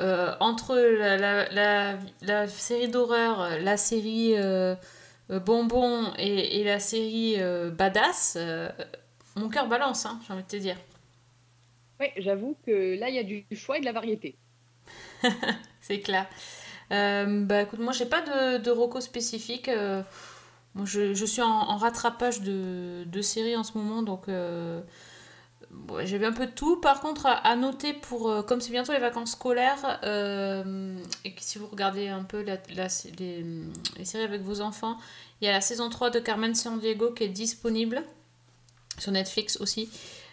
[0.00, 4.74] Euh, entre la, la, la, la série d'horreur, la série euh,
[5.30, 8.68] bonbon et, et la série euh, badass, euh,
[9.36, 10.76] mon cœur balance, hein, j'ai envie de te dire.
[12.00, 14.38] Oui, j'avoue que là, il y a du choix et de la variété.
[15.80, 16.26] C'est clair.
[16.92, 19.68] Euh, bah écoute, moi j'ai pas de, de reco spécifique.
[19.68, 20.02] euh,
[20.74, 24.82] moi je, je suis en, en rattrapage de, de séries en ce moment, donc euh,
[26.04, 26.80] j'ai vu un peu de tout.
[26.80, 31.42] Par contre, à, noter pour, euh, comme c'est bientôt les vacances scolaires, euh, et que
[31.42, 34.98] si vous regardez un peu les, séries avec vos enfants,
[35.40, 38.02] il y a la saison 3 de Carmen San Diego qui est disponible
[38.98, 39.90] sur Netflix aussi.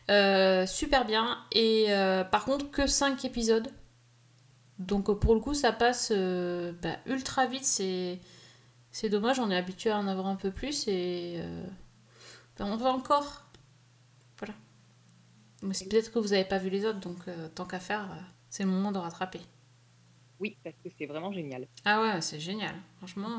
[0.09, 1.37] Euh, super bien.
[1.51, 1.87] Et
[2.31, 3.67] par contre, que 5 épisodes.
[4.79, 7.65] Donc pour le coup, ça passe bah, ultra vite.
[7.65, 8.19] C'est
[8.91, 11.41] c'est dommage, on est habitué à en avoir un peu plus et
[12.57, 13.42] bah, on va encore.
[15.63, 15.67] Voilà.
[15.69, 18.11] Mais c'est peut-être que vous n'avez pas vu les autres, donc euh, tant qu'à faire,
[18.11, 18.15] euh,
[18.49, 19.39] c'est le moment de rattraper.
[20.39, 21.67] Oui, parce que c'est vraiment génial.
[21.85, 22.75] Ah ouais, c'est génial.
[22.97, 23.29] Franchement.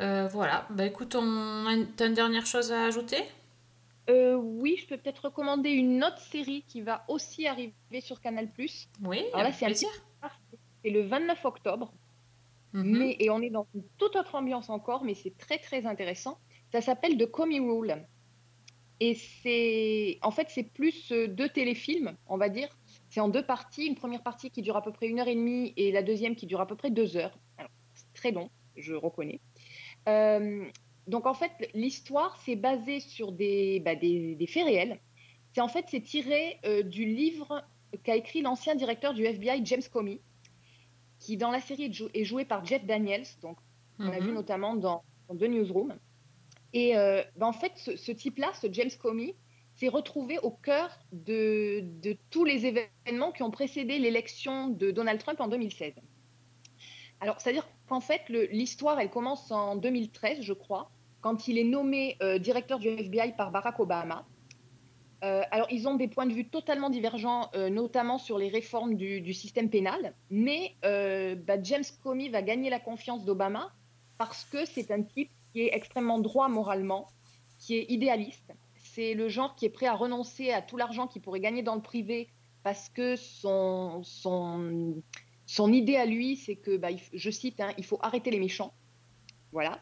[0.00, 0.28] euh.
[0.32, 0.66] Voilà.
[0.70, 3.22] Bah écoute, on t'as une dernière chose à ajouter?
[4.08, 8.48] Oui, je peux peut-être recommander une autre série qui va aussi arriver sur Canal+.
[8.56, 9.88] Oui, Alors là, avec c'est un plaisir.
[10.22, 11.92] petit- c'est le 29 octobre.
[12.72, 12.98] Mhm.
[12.98, 16.38] Mais, et on est dans une toute autre ambiance encore, mais c'est très très intéressant.
[16.72, 18.06] Ça s'appelle The Comey Rule.
[19.00, 22.68] Et c'est en fait c'est plus euh, deux téléfilms, on va dire.
[23.10, 23.86] C'est en deux parties.
[23.86, 26.34] Une première partie qui dure à peu près une heure et demie et la deuxième
[26.34, 27.38] qui dure à peu près deux heures.
[27.58, 29.40] Alors c'est très long, je reconnais.
[30.08, 30.64] Euh,
[31.06, 34.98] donc en fait l'histoire c'est basé sur des, bah, des, des faits réels.
[35.54, 37.64] C'est en fait c'est tiré euh, du livre
[38.02, 40.20] qu'a écrit l'ancien directeur du FBI James Comey
[41.20, 43.58] qui dans la série est, jou- est joué par Jeff Daniels, donc
[43.98, 45.96] on a vu notamment dans, dans The Newsroom.
[46.72, 49.34] Et euh, ben, en fait, ce, type-là, ce James Comey,
[49.74, 51.84] s'est retrouvé au cœur de,
[52.30, 55.94] tous les événements qui ont précédé l'élection de Donald Trump en 2016.
[57.20, 60.90] Alors, c'est-à-dire qu'en fait, l'histoire, elle commence en 2013, je crois,
[61.20, 64.26] quand il est nommé euh, directeur du FBI par Barack Obama.
[65.22, 69.32] Euh, alors, ils ont des points de vue totalement divergents, notamment sur les réformes du,
[69.32, 70.14] système pénal.
[70.30, 73.72] Mais bah, James Comey va gagner la confiance d'Obama
[74.16, 77.06] parce que c'est un type qui est extrêmement droit moralement,
[77.58, 78.52] qui est idéaliste.
[78.76, 81.74] C'est le genre qui est prêt à renoncer à tout l'argent qu'il pourrait gagner dans
[81.74, 82.28] le privé
[82.62, 85.02] parce que son, son,
[85.46, 88.74] son idée à lui, c'est que, bah, je cite, hein, il faut arrêter les méchants.
[89.52, 89.80] Voilà.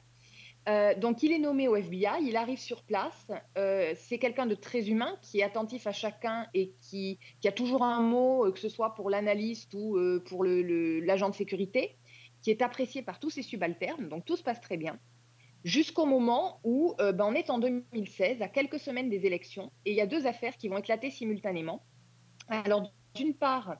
[0.68, 3.28] Euh, donc il est nommé au FBI, il arrive sur place.
[3.56, 7.52] Euh, c'est quelqu'un de très humain qui est attentif à chacun et qui, qui a
[7.52, 9.96] toujours un mot, euh, que ce soit pour l'analyste ou
[10.26, 11.96] pour le- le- l'agent de sécurité,
[12.42, 14.08] qui est apprécié par tous ses subalternes.
[14.08, 14.98] Donc tout se passe très bien.
[15.66, 19.90] Jusqu'au moment où euh, ben, on est en 2016, à quelques semaines des élections, et
[19.90, 21.82] il y a deux affaires qui vont éclater simultanément.
[22.46, 23.74] Alors d'une part,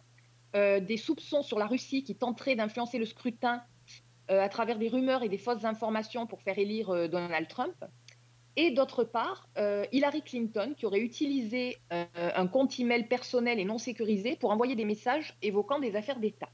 [0.56, 3.62] euh, des soupçons sur la Russie qui tenterait d'influencer le scrutin
[4.32, 7.76] euh, à travers des rumeurs et des fausses informations pour faire élire Donald Trump.
[8.56, 9.48] Et d'autre part,
[9.92, 14.86] Hillary Clinton qui aurait utilisé un compte email personnel et non sécurisé pour envoyer des
[14.86, 16.48] messages évoquant des affaires d'État.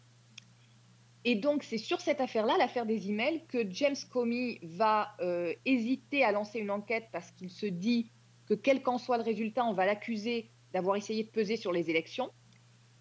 [1.25, 6.25] Et donc, c'est sur cette affaire-là, l'affaire des emails, que James Comey va euh, hésiter
[6.25, 8.11] à lancer une enquête parce qu'il se dit
[8.47, 11.91] que quel qu'en soit le résultat, on va l'accuser d'avoir essayé de peser sur les
[11.91, 12.31] élections.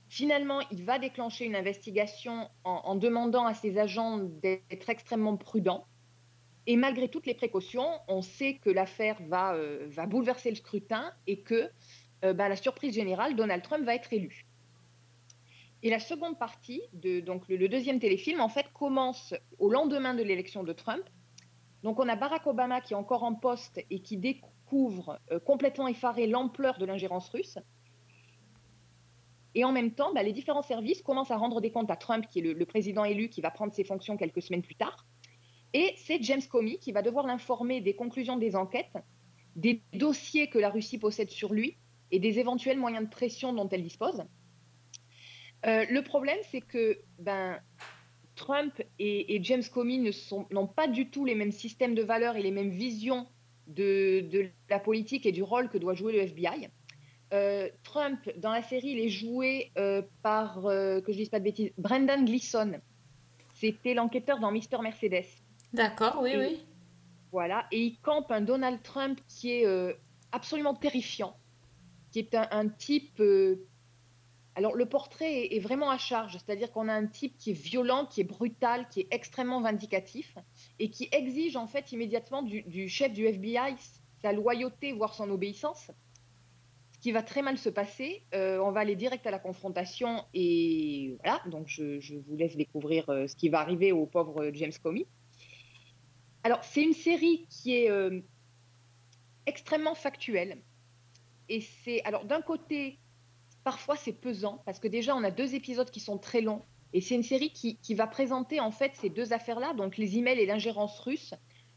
[0.07, 5.87] Finalement, il va déclencher une investigation en, demandant à ses agents d'être extrêmement prudents.
[6.67, 11.39] Et malgré toutes les précautions, on sait que l'affaire va, euh, bouleverser le scrutin et
[11.39, 11.71] que,
[12.25, 14.45] euh, bah, la surprise générale, Donald Trump va être élu.
[15.83, 18.39] Et la seconde partie, donc le, deuxième téléfilm,
[18.73, 21.03] commence au lendemain de l'élection de Trump.
[21.83, 25.87] Donc on a Barack Obama qui est encore en poste et qui découvre euh, complètement
[25.87, 27.57] effaré l'ampleur de l'ingérence russe.
[29.55, 32.25] Et en même temps, bah, les différents services commencent à rendre des comptes à Trump,
[32.29, 35.05] qui est le président élu, qui va prendre ses fonctions quelques semaines plus tard.
[35.73, 38.97] Et c'est James Comey qui va devoir l'informer des conclusions des enquêtes,
[39.55, 41.77] des dossiers que la Russie possède sur lui
[42.11, 44.23] et des éventuels moyens de pression dont elle dispose.
[45.65, 47.59] Euh, le problème, c'est que ben,
[48.35, 50.11] Trump et, et James Comey
[50.51, 53.27] n'ont pas du tout les mêmes systèmes de valeurs et les mêmes visions
[53.67, 56.67] de, de la politique et du rôle que doit jouer le FBI.
[57.33, 61.45] Euh, Trump, dans la série, il est joué euh, par, que je dise pas de
[61.45, 62.79] bêtises, Brendan Gleeson.
[63.53, 65.25] C'était l'enquêteur dans Mister Mercedes.
[65.71, 66.65] D'accord, oui, Et- oui.
[67.31, 69.95] Voilà, et il campe un Donald Trump qui est
[70.33, 71.37] absolument terrifiant,
[72.11, 73.21] qui est un, un type.
[74.51, 77.53] Euh, Alors, le portrait est, vraiment à charge, c'est-à-dire qu'on a un type qui est
[77.53, 80.37] violent, qui est brutal, qui est extrêmement vindicatif
[80.79, 83.75] et qui exige en fait immédiatement du, chef du FBI
[84.21, 85.89] sa loyauté, voire son obéissance.
[86.93, 88.23] Ce qui va très mal se passer.
[88.35, 93.09] Euh, on va aller direct à la confrontation et voilà, donc je, vous laisse découvrir
[93.09, 95.07] euh, ce qui va arriver au pauvre James Comey.
[96.43, 98.21] Alors, c'est une série qui est euh,
[99.45, 100.61] extrêmement factuelle.
[101.49, 102.01] Et c'est.
[102.03, 102.99] Alors, d'un côté,
[103.63, 106.61] parfois c'est pesant, parce que déjà, on a deux épisodes qui sont très longs.
[106.93, 110.17] Et c'est une série qui, qui va présenter, en fait, ces deux affaires-là, donc les
[110.17, 111.33] emails et l'ingérence russe,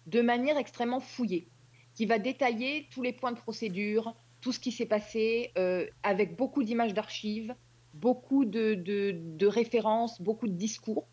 [0.06, 1.46] de manière extrêmement fouillée,
[1.94, 6.36] qui va détailler tous les points de procédure, tout ce qui s'est passé, euh, avec
[6.36, 7.54] beaucoup d'images d'archives,
[7.94, 11.06] beaucoup de, de- de références, beaucoup de discours.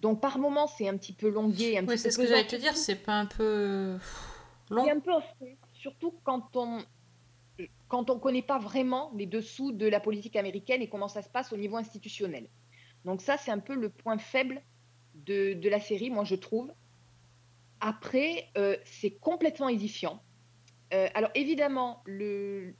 [0.00, 2.56] Donc, par moments, c'est un petit peu longué, un Oui, c'est ce que j'allais te
[2.56, 3.98] dire, c'est pas un peu
[4.70, 5.10] long C'est un peu
[5.74, 6.78] surtout quand on
[7.90, 11.28] quand on connaît pas vraiment les dessous de la politique américaine et comment ça se
[11.28, 12.48] passe au niveau institutionnel.
[13.04, 14.62] Donc ça, c'est un peu le point faible
[15.14, 16.72] de, de la série, moi je trouve.
[17.80, 20.22] Après, euh, c'est complètement édifiant.
[20.92, 22.74] Euh, alors évidemment, le,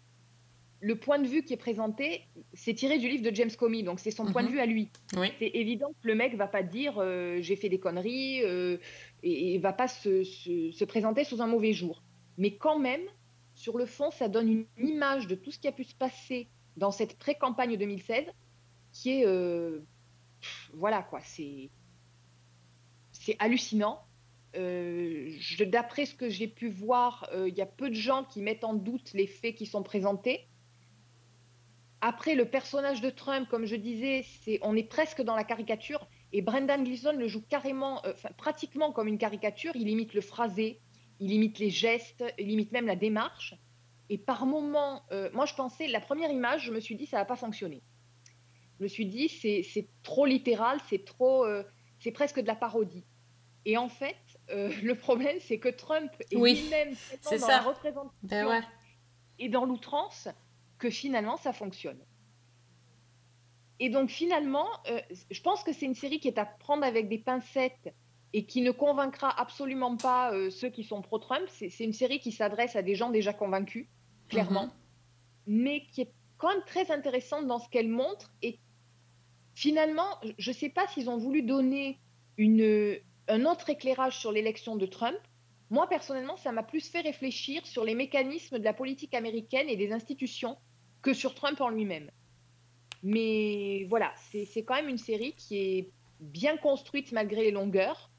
[0.80, 3.98] le point de vue qui est présenté, c'est tiré du livre de James Comey, donc
[3.98, 4.52] c'est son point de Mhm.
[4.54, 4.90] vue à lui.
[5.16, 5.28] Oui.
[5.38, 8.76] C'est évident que le mec va pas dire euh, j'ai fait des conneries euh,
[9.22, 12.02] et, et va pas se, se- se présenter sous un mauvais jour.
[12.36, 13.02] Mais quand même,
[13.60, 16.48] sur le fond, ça donne une image de tout ce qui a pu se passer
[16.78, 18.24] dans cette pré-campagne 2016
[18.90, 19.80] qui est euh,
[20.72, 21.68] voilà quoi, c'est
[23.38, 24.02] hallucinant.
[24.56, 25.30] Euh,
[25.66, 28.64] D'après ce que j'ai pu voir, euh, il y a peu de gens qui mettent
[28.64, 30.48] en doute les faits qui sont présentés.
[32.00, 34.24] Après, le personnage de Trump, comme je disais,
[34.62, 36.08] on est presque dans la caricature.
[36.32, 38.00] Et Brendan Gleeson le joue carrément,
[38.38, 39.72] pratiquement comme une caricature.
[39.74, 40.80] Il imite le phrasé,
[41.20, 43.54] il imite les gestes, il imite même la démarche.
[44.08, 47.18] Et par moments, euh, moi je pensais, la première image, je me suis dit, ça
[47.18, 47.82] va pas fonctionner.
[48.78, 51.62] Je me suis dit, c'est trop littéral, c'est trop, euh,
[52.00, 53.04] c'est presque de la parodie.
[53.66, 54.16] Et en fait,
[54.50, 56.94] euh, le problème, c'est que Trump est Oui, lui-même
[57.24, 57.48] dans ça.
[57.48, 58.62] la représentation Ben ouais.
[59.38, 60.28] et dans l'outrance
[60.78, 62.00] que finalement ça fonctionne.
[63.78, 64.66] Et donc finalement,
[65.30, 67.94] je pense que c'est une série qui est à prendre avec des pincettes
[68.32, 71.48] et qui ne convaincra absolument pas euh, ceux qui sont pro-Trump.
[71.48, 73.86] C'est une série qui s'adresse à des gens déjà convaincus,
[74.28, 74.72] clairement, Mhm.
[75.46, 78.32] mais qui est quand même très intéressante dans ce qu'elle montre.
[78.42, 78.58] Et
[79.54, 80.08] finalement,
[80.38, 81.98] je ne sais pas s'ils ont voulu donner
[82.36, 82.96] une,
[83.28, 85.18] un autre éclairage sur l'élection de Trump.
[85.68, 89.76] Moi, personnellement, ça m'a plus fait réfléchir sur les mécanismes de la politique américaine et
[89.76, 90.56] des institutions
[91.02, 92.10] que sur Trump en lui-même.
[93.02, 98.09] Mais voilà, c'est quand même une série qui est bien construite malgré les longueurs.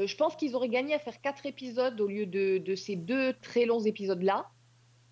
[0.00, 2.96] Euh, je pense qu'ils auraient gagné à faire quatre épisodes au lieu de, de ces
[2.96, 4.48] deux très longs épisodes-là.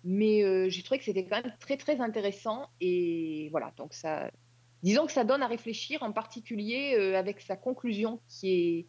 [0.03, 2.67] Mais euh, j'ai trouvé que c'était quand même très très intéressant.
[2.81, 4.31] Et voilà, donc ça.
[4.81, 8.85] Disons que ça donne à réfléchir, en particulier euh, avec sa conclusion qui est,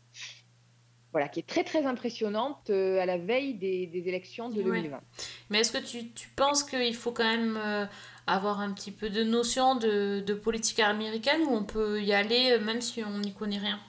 [1.11, 4.83] voilà, qui est très très impressionnante à la veille des, des élections de Ouais.
[4.83, 5.01] 2020.
[5.51, 7.89] Mais est-ce que tu, tu penses qu'il faut quand même
[8.29, 12.57] avoir un petit peu de notion de, de politique américaine ou on peut y aller
[12.61, 13.81] même si on n'y connaît rien?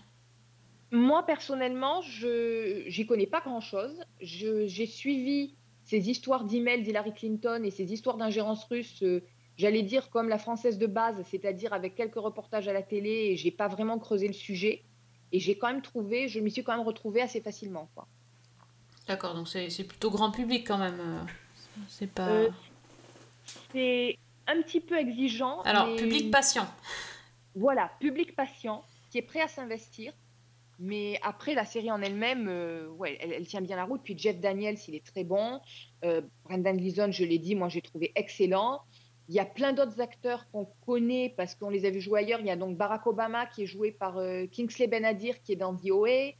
[0.91, 4.03] Moi, personnellement, je j'y connais pas grand-chose.
[4.19, 9.21] J'ai suivi ces histoires d'emails d'Hillary Clinton et ces histoires d'ingérence russe, euh,
[9.57, 13.35] j'allais dire comme la française de base, c'est-à-dire avec quelques reportages à la télé, et
[13.37, 14.83] j'ai pas vraiment creusé le sujet.
[15.33, 17.89] Et j'ai quand même trouvé, je m'y suis quand même retrouvée assez facilement.
[17.95, 18.05] Quoi.
[19.07, 20.99] D'accord, donc c'est plutôt grand public quand même.
[20.99, 21.23] euh,
[21.87, 22.27] C'est pas.
[22.29, 22.49] Euh,
[23.71, 24.17] C'est
[24.47, 25.61] un petit peu exigeant.
[25.61, 26.67] Alors, mais- public patient.
[27.55, 30.13] Voilà, public patient, qui est prêt à s'investir.
[30.83, 34.01] Mais après, la série en elle-même, euh, ouais, elle, elle tient bien la route.
[34.03, 35.61] Puis Jeff Daniels, il est très bon.
[36.03, 38.81] Euh, Brendan Gleeson, je l'ai dit, moi j'ai trouvé excellent.
[39.29, 42.39] Il y a plein d'autres acteurs qu'on connaît parce qu'on les a vus jouer ailleurs.
[42.39, 45.55] Il y a donc Barack Obama qui est joué par euh, Kingsley Benadir qui est
[45.55, 46.31] dans VOA.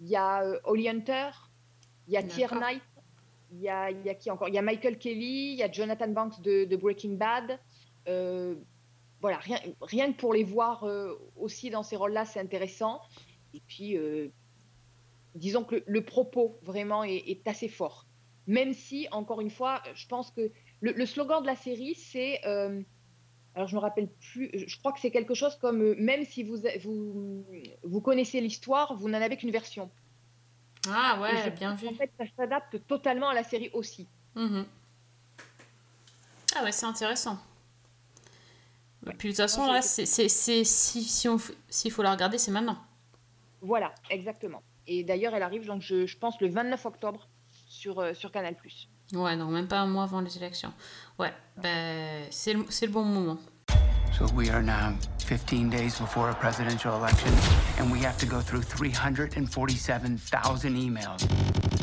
[0.00, 1.30] Il y a euh, Holly Hunter.
[2.06, 2.48] Il y a Tier.
[2.52, 2.82] Knight
[3.50, 4.48] Il y a, il y a qui encore?
[4.48, 7.58] Il y a Michael Kelly, il y a Jonathan Banks de, de Breaking Bad.
[8.08, 8.56] Euh,
[9.20, 13.00] voilà, rien, rien que pour les voir euh, aussi dans ces rôles-là, c'est intéressant.
[13.56, 14.28] Et puis, euh,
[15.34, 18.06] disons que le, le propos vraiment est, est assez fort.
[18.46, 20.52] Même si, encore une fois, je pense que
[20.82, 22.40] le, le slogan de la série, c'est.
[22.46, 22.82] euh,
[23.54, 26.42] alors, je me rappelle plus, je crois que c'est quelque chose comme euh, même si
[26.44, 27.44] vous, vous,
[27.82, 29.90] vous connaissez l'histoire, vous n'en avez qu'une version.
[30.88, 31.86] Ah ouais, je bien vu.
[31.88, 34.06] qu'en fait, ça s'adapte totalement à la série aussi.
[34.34, 34.66] Mhm.
[36.54, 37.38] Ah ouais, c'est intéressant.
[39.18, 41.38] Puis de toute façon, là, c'est, si, si on
[41.68, 42.76] s'il faut la regarder, c'est maintenant.
[43.66, 44.62] Voilà, exactement.
[44.86, 47.28] Et d'ailleurs, elle arrive, donc, je, je pense, le 29 octobre
[47.68, 48.54] sur, euh, sur Canal+.
[49.12, 50.72] Ouais, non, même pas un mois avant les élections.
[51.18, 53.38] Ouais, ben, c'est le, c'est le bon moment.
[54.16, 57.30] So we are now 15 days before a presidential election,
[57.78, 61.26] and we have to go through 347,000 emails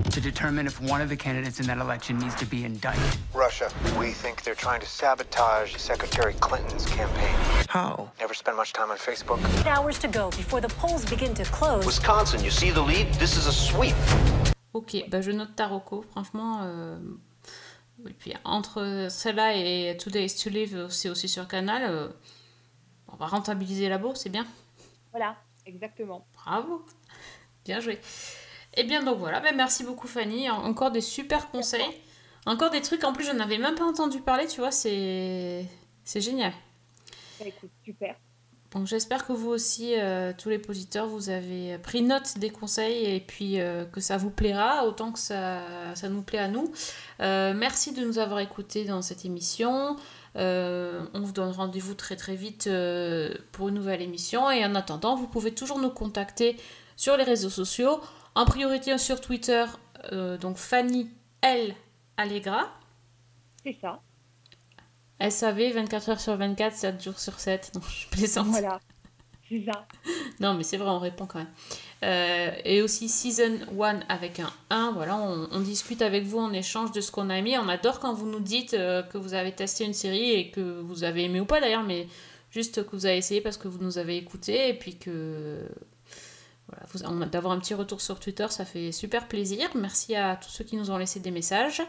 [0.09, 3.03] to determine if one of the candidates in that election needs to be indicted.
[3.35, 3.69] Russia.
[3.99, 7.62] We think they're trying to sabotage Secretary Clinton's campaign.
[7.73, 8.09] How?
[8.19, 9.39] Never spend much time on Facebook.
[9.59, 11.85] Eight hours to go before the polls begin to close.
[11.85, 13.07] Wisconsin, you see the lead?
[13.17, 13.95] This is a sweep.
[14.73, 16.59] Ok, bah je note Taroko, franchement.
[16.63, 16.97] euh,
[18.07, 21.83] Et puis entre celle-là et Two Days to Live, c'est aussi sur Canal.
[21.83, 22.09] euh,
[23.07, 24.45] On va rentabiliser la bourse, c'est bien.
[25.11, 26.25] Voilà, exactement.
[26.33, 26.83] Bravo,
[27.65, 27.99] bien joué.
[28.75, 31.85] Et bien donc voilà, ben, merci beaucoup Fanny, En- encore des super conseils,
[32.47, 35.65] encore des trucs en plus je n'avais même pas entendu parler, tu vois, c'est
[36.03, 36.53] c'est génial.
[37.43, 38.15] Bah, écoute, super.
[38.71, 43.05] Donc j'espère que vous aussi, euh, tous les auditeurs, vous avez pris note des conseils
[43.05, 45.61] et puis euh, que ça vous plaira autant que ça,
[45.93, 46.71] ça nous plaît à nous.
[47.19, 49.97] Euh, merci de nous avoir écoutés dans cette émission.
[50.35, 52.67] On vous donne rendez-vous très très vite
[53.51, 56.57] pour une nouvelle émission et en attendant, vous pouvez toujours nous contacter
[56.95, 57.99] sur les réseaux sociaux,
[58.33, 59.65] en priorité sur Twitter,
[60.41, 61.11] donc Fanny
[61.43, 61.75] L.
[62.17, 62.71] Allegra.
[63.63, 63.99] C'est ça.
[65.19, 67.71] SAV 24 heures sur 24, 7 jours sur 7.
[67.75, 68.47] Non, je plaisante.
[68.47, 68.79] Voilà,
[69.49, 69.85] c'est ça.
[70.39, 71.47] Non, mais c'est vrai, on répond quand même.
[72.03, 74.91] Euh, et aussi Season 1 avec un 1.
[74.93, 77.57] Voilà, on, on discute avec vous en échange de ce qu'on a aimé.
[77.59, 80.81] On adore quand vous nous dites euh, que vous avez testé une série et que
[80.81, 82.07] vous avez aimé ou pas d'ailleurs, mais
[82.51, 85.59] juste que vous avez essayé parce que vous nous avez écouté et puis que.
[86.67, 89.69] Voilà, vous- on- d'avoir un petit retour sur Twitter, ça fait super plaisir.
[89.75, 91.81] Merci à tous ceux qui nous ont laissé des messages.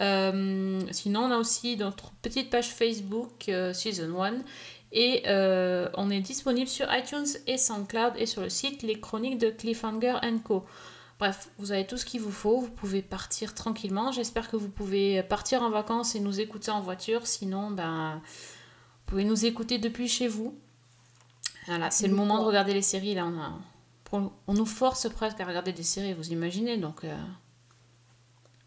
[0.00, 4.38] Euh, sinon, on a aussi notre petite page Facebook euh, Season 1
[4.92, 9.38] et euh, on est disponible sur iTunes et SoundCloud et sur le site Les Chroniques
[9.38, 10.64] de Cliffhanger Co.
[11.18, 14.12] Bref, vous avez tout ce qu'il vous faut, vous pouvez partir tranquillement.
[14.12, 17.26] J'espère que vous pouvez partir en vacances et nous écouter en voiture.
[17.26, 20.58] Sinon, ben, vous pouvez nous écouter depuis chez vous.
[21.66, 23.14] Voilà, c'est le moment de regarder les séries.
[23.14, 23.30] Là,
[24.10, 26.76] on, on nous force presque à regarder des séries, vous imaginez.
[26.76, 27.04] Donc,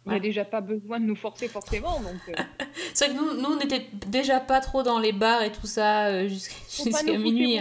[0.05, 1.99] Il n'y a déjà pas besoin de nous forcer forcément.
[1.99, 2.33] Donc, euh,
[2.93, 5.67] C'est vrai que nous, nous, on n'était déjà pas trop dans les bars et tout
[5.67, 6.27] ça euh,
[6.69, 7.59] jusqu'à minuit.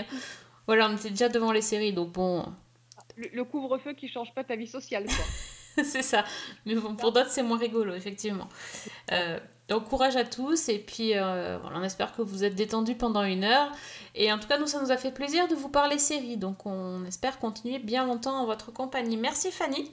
[0.67, 2.45] Voilà, on était déjà devant les séries, donc bon,
[3.17, 5.05] le, le couvre-feu qui change pas ta vie sociale.
[5.05, 5.25] Quoi.
[5.85, 6.25] c'est ça.
[6.67, 8.49] Mais bon, pour d'autres, c'est moins rigolo, effectivement.
[9.13, 9.39] Euh,
[9.69, 13.23] donc courage à tous, et puis euh, voilà, on espère que vous êtes détendus pendant
[13.23, 13.73] une heure.
[14.15, 16.67] Et en tout cas, nous, ça nous a fait plaisir de vous parler séries, donc
[16.67, 19.17] on espère continuer bien longtemps en votre compagnie.
[19.17, 19.91] Merci Fanny.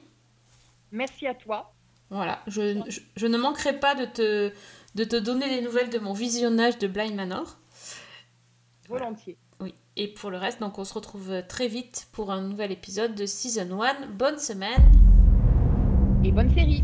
[0.91, 1.74] Merci à toi.
[2.12, 4.51] Voilà, je, je, je ne manquerai pas de te,
[4.95, 7.57] de te donner des nouvelles de mon visionnage de Blind Manor.
[8.89, 9.38] Volontiers.
[9.62, 13.16] Oui, et pour le reste, donc on se retrouve très vite pour un nouvel épisode
[13.16, 14.07] de Season 1.
[14.07, 14.91] Bonne semaine
[16.26, 16.84] Et bonne série.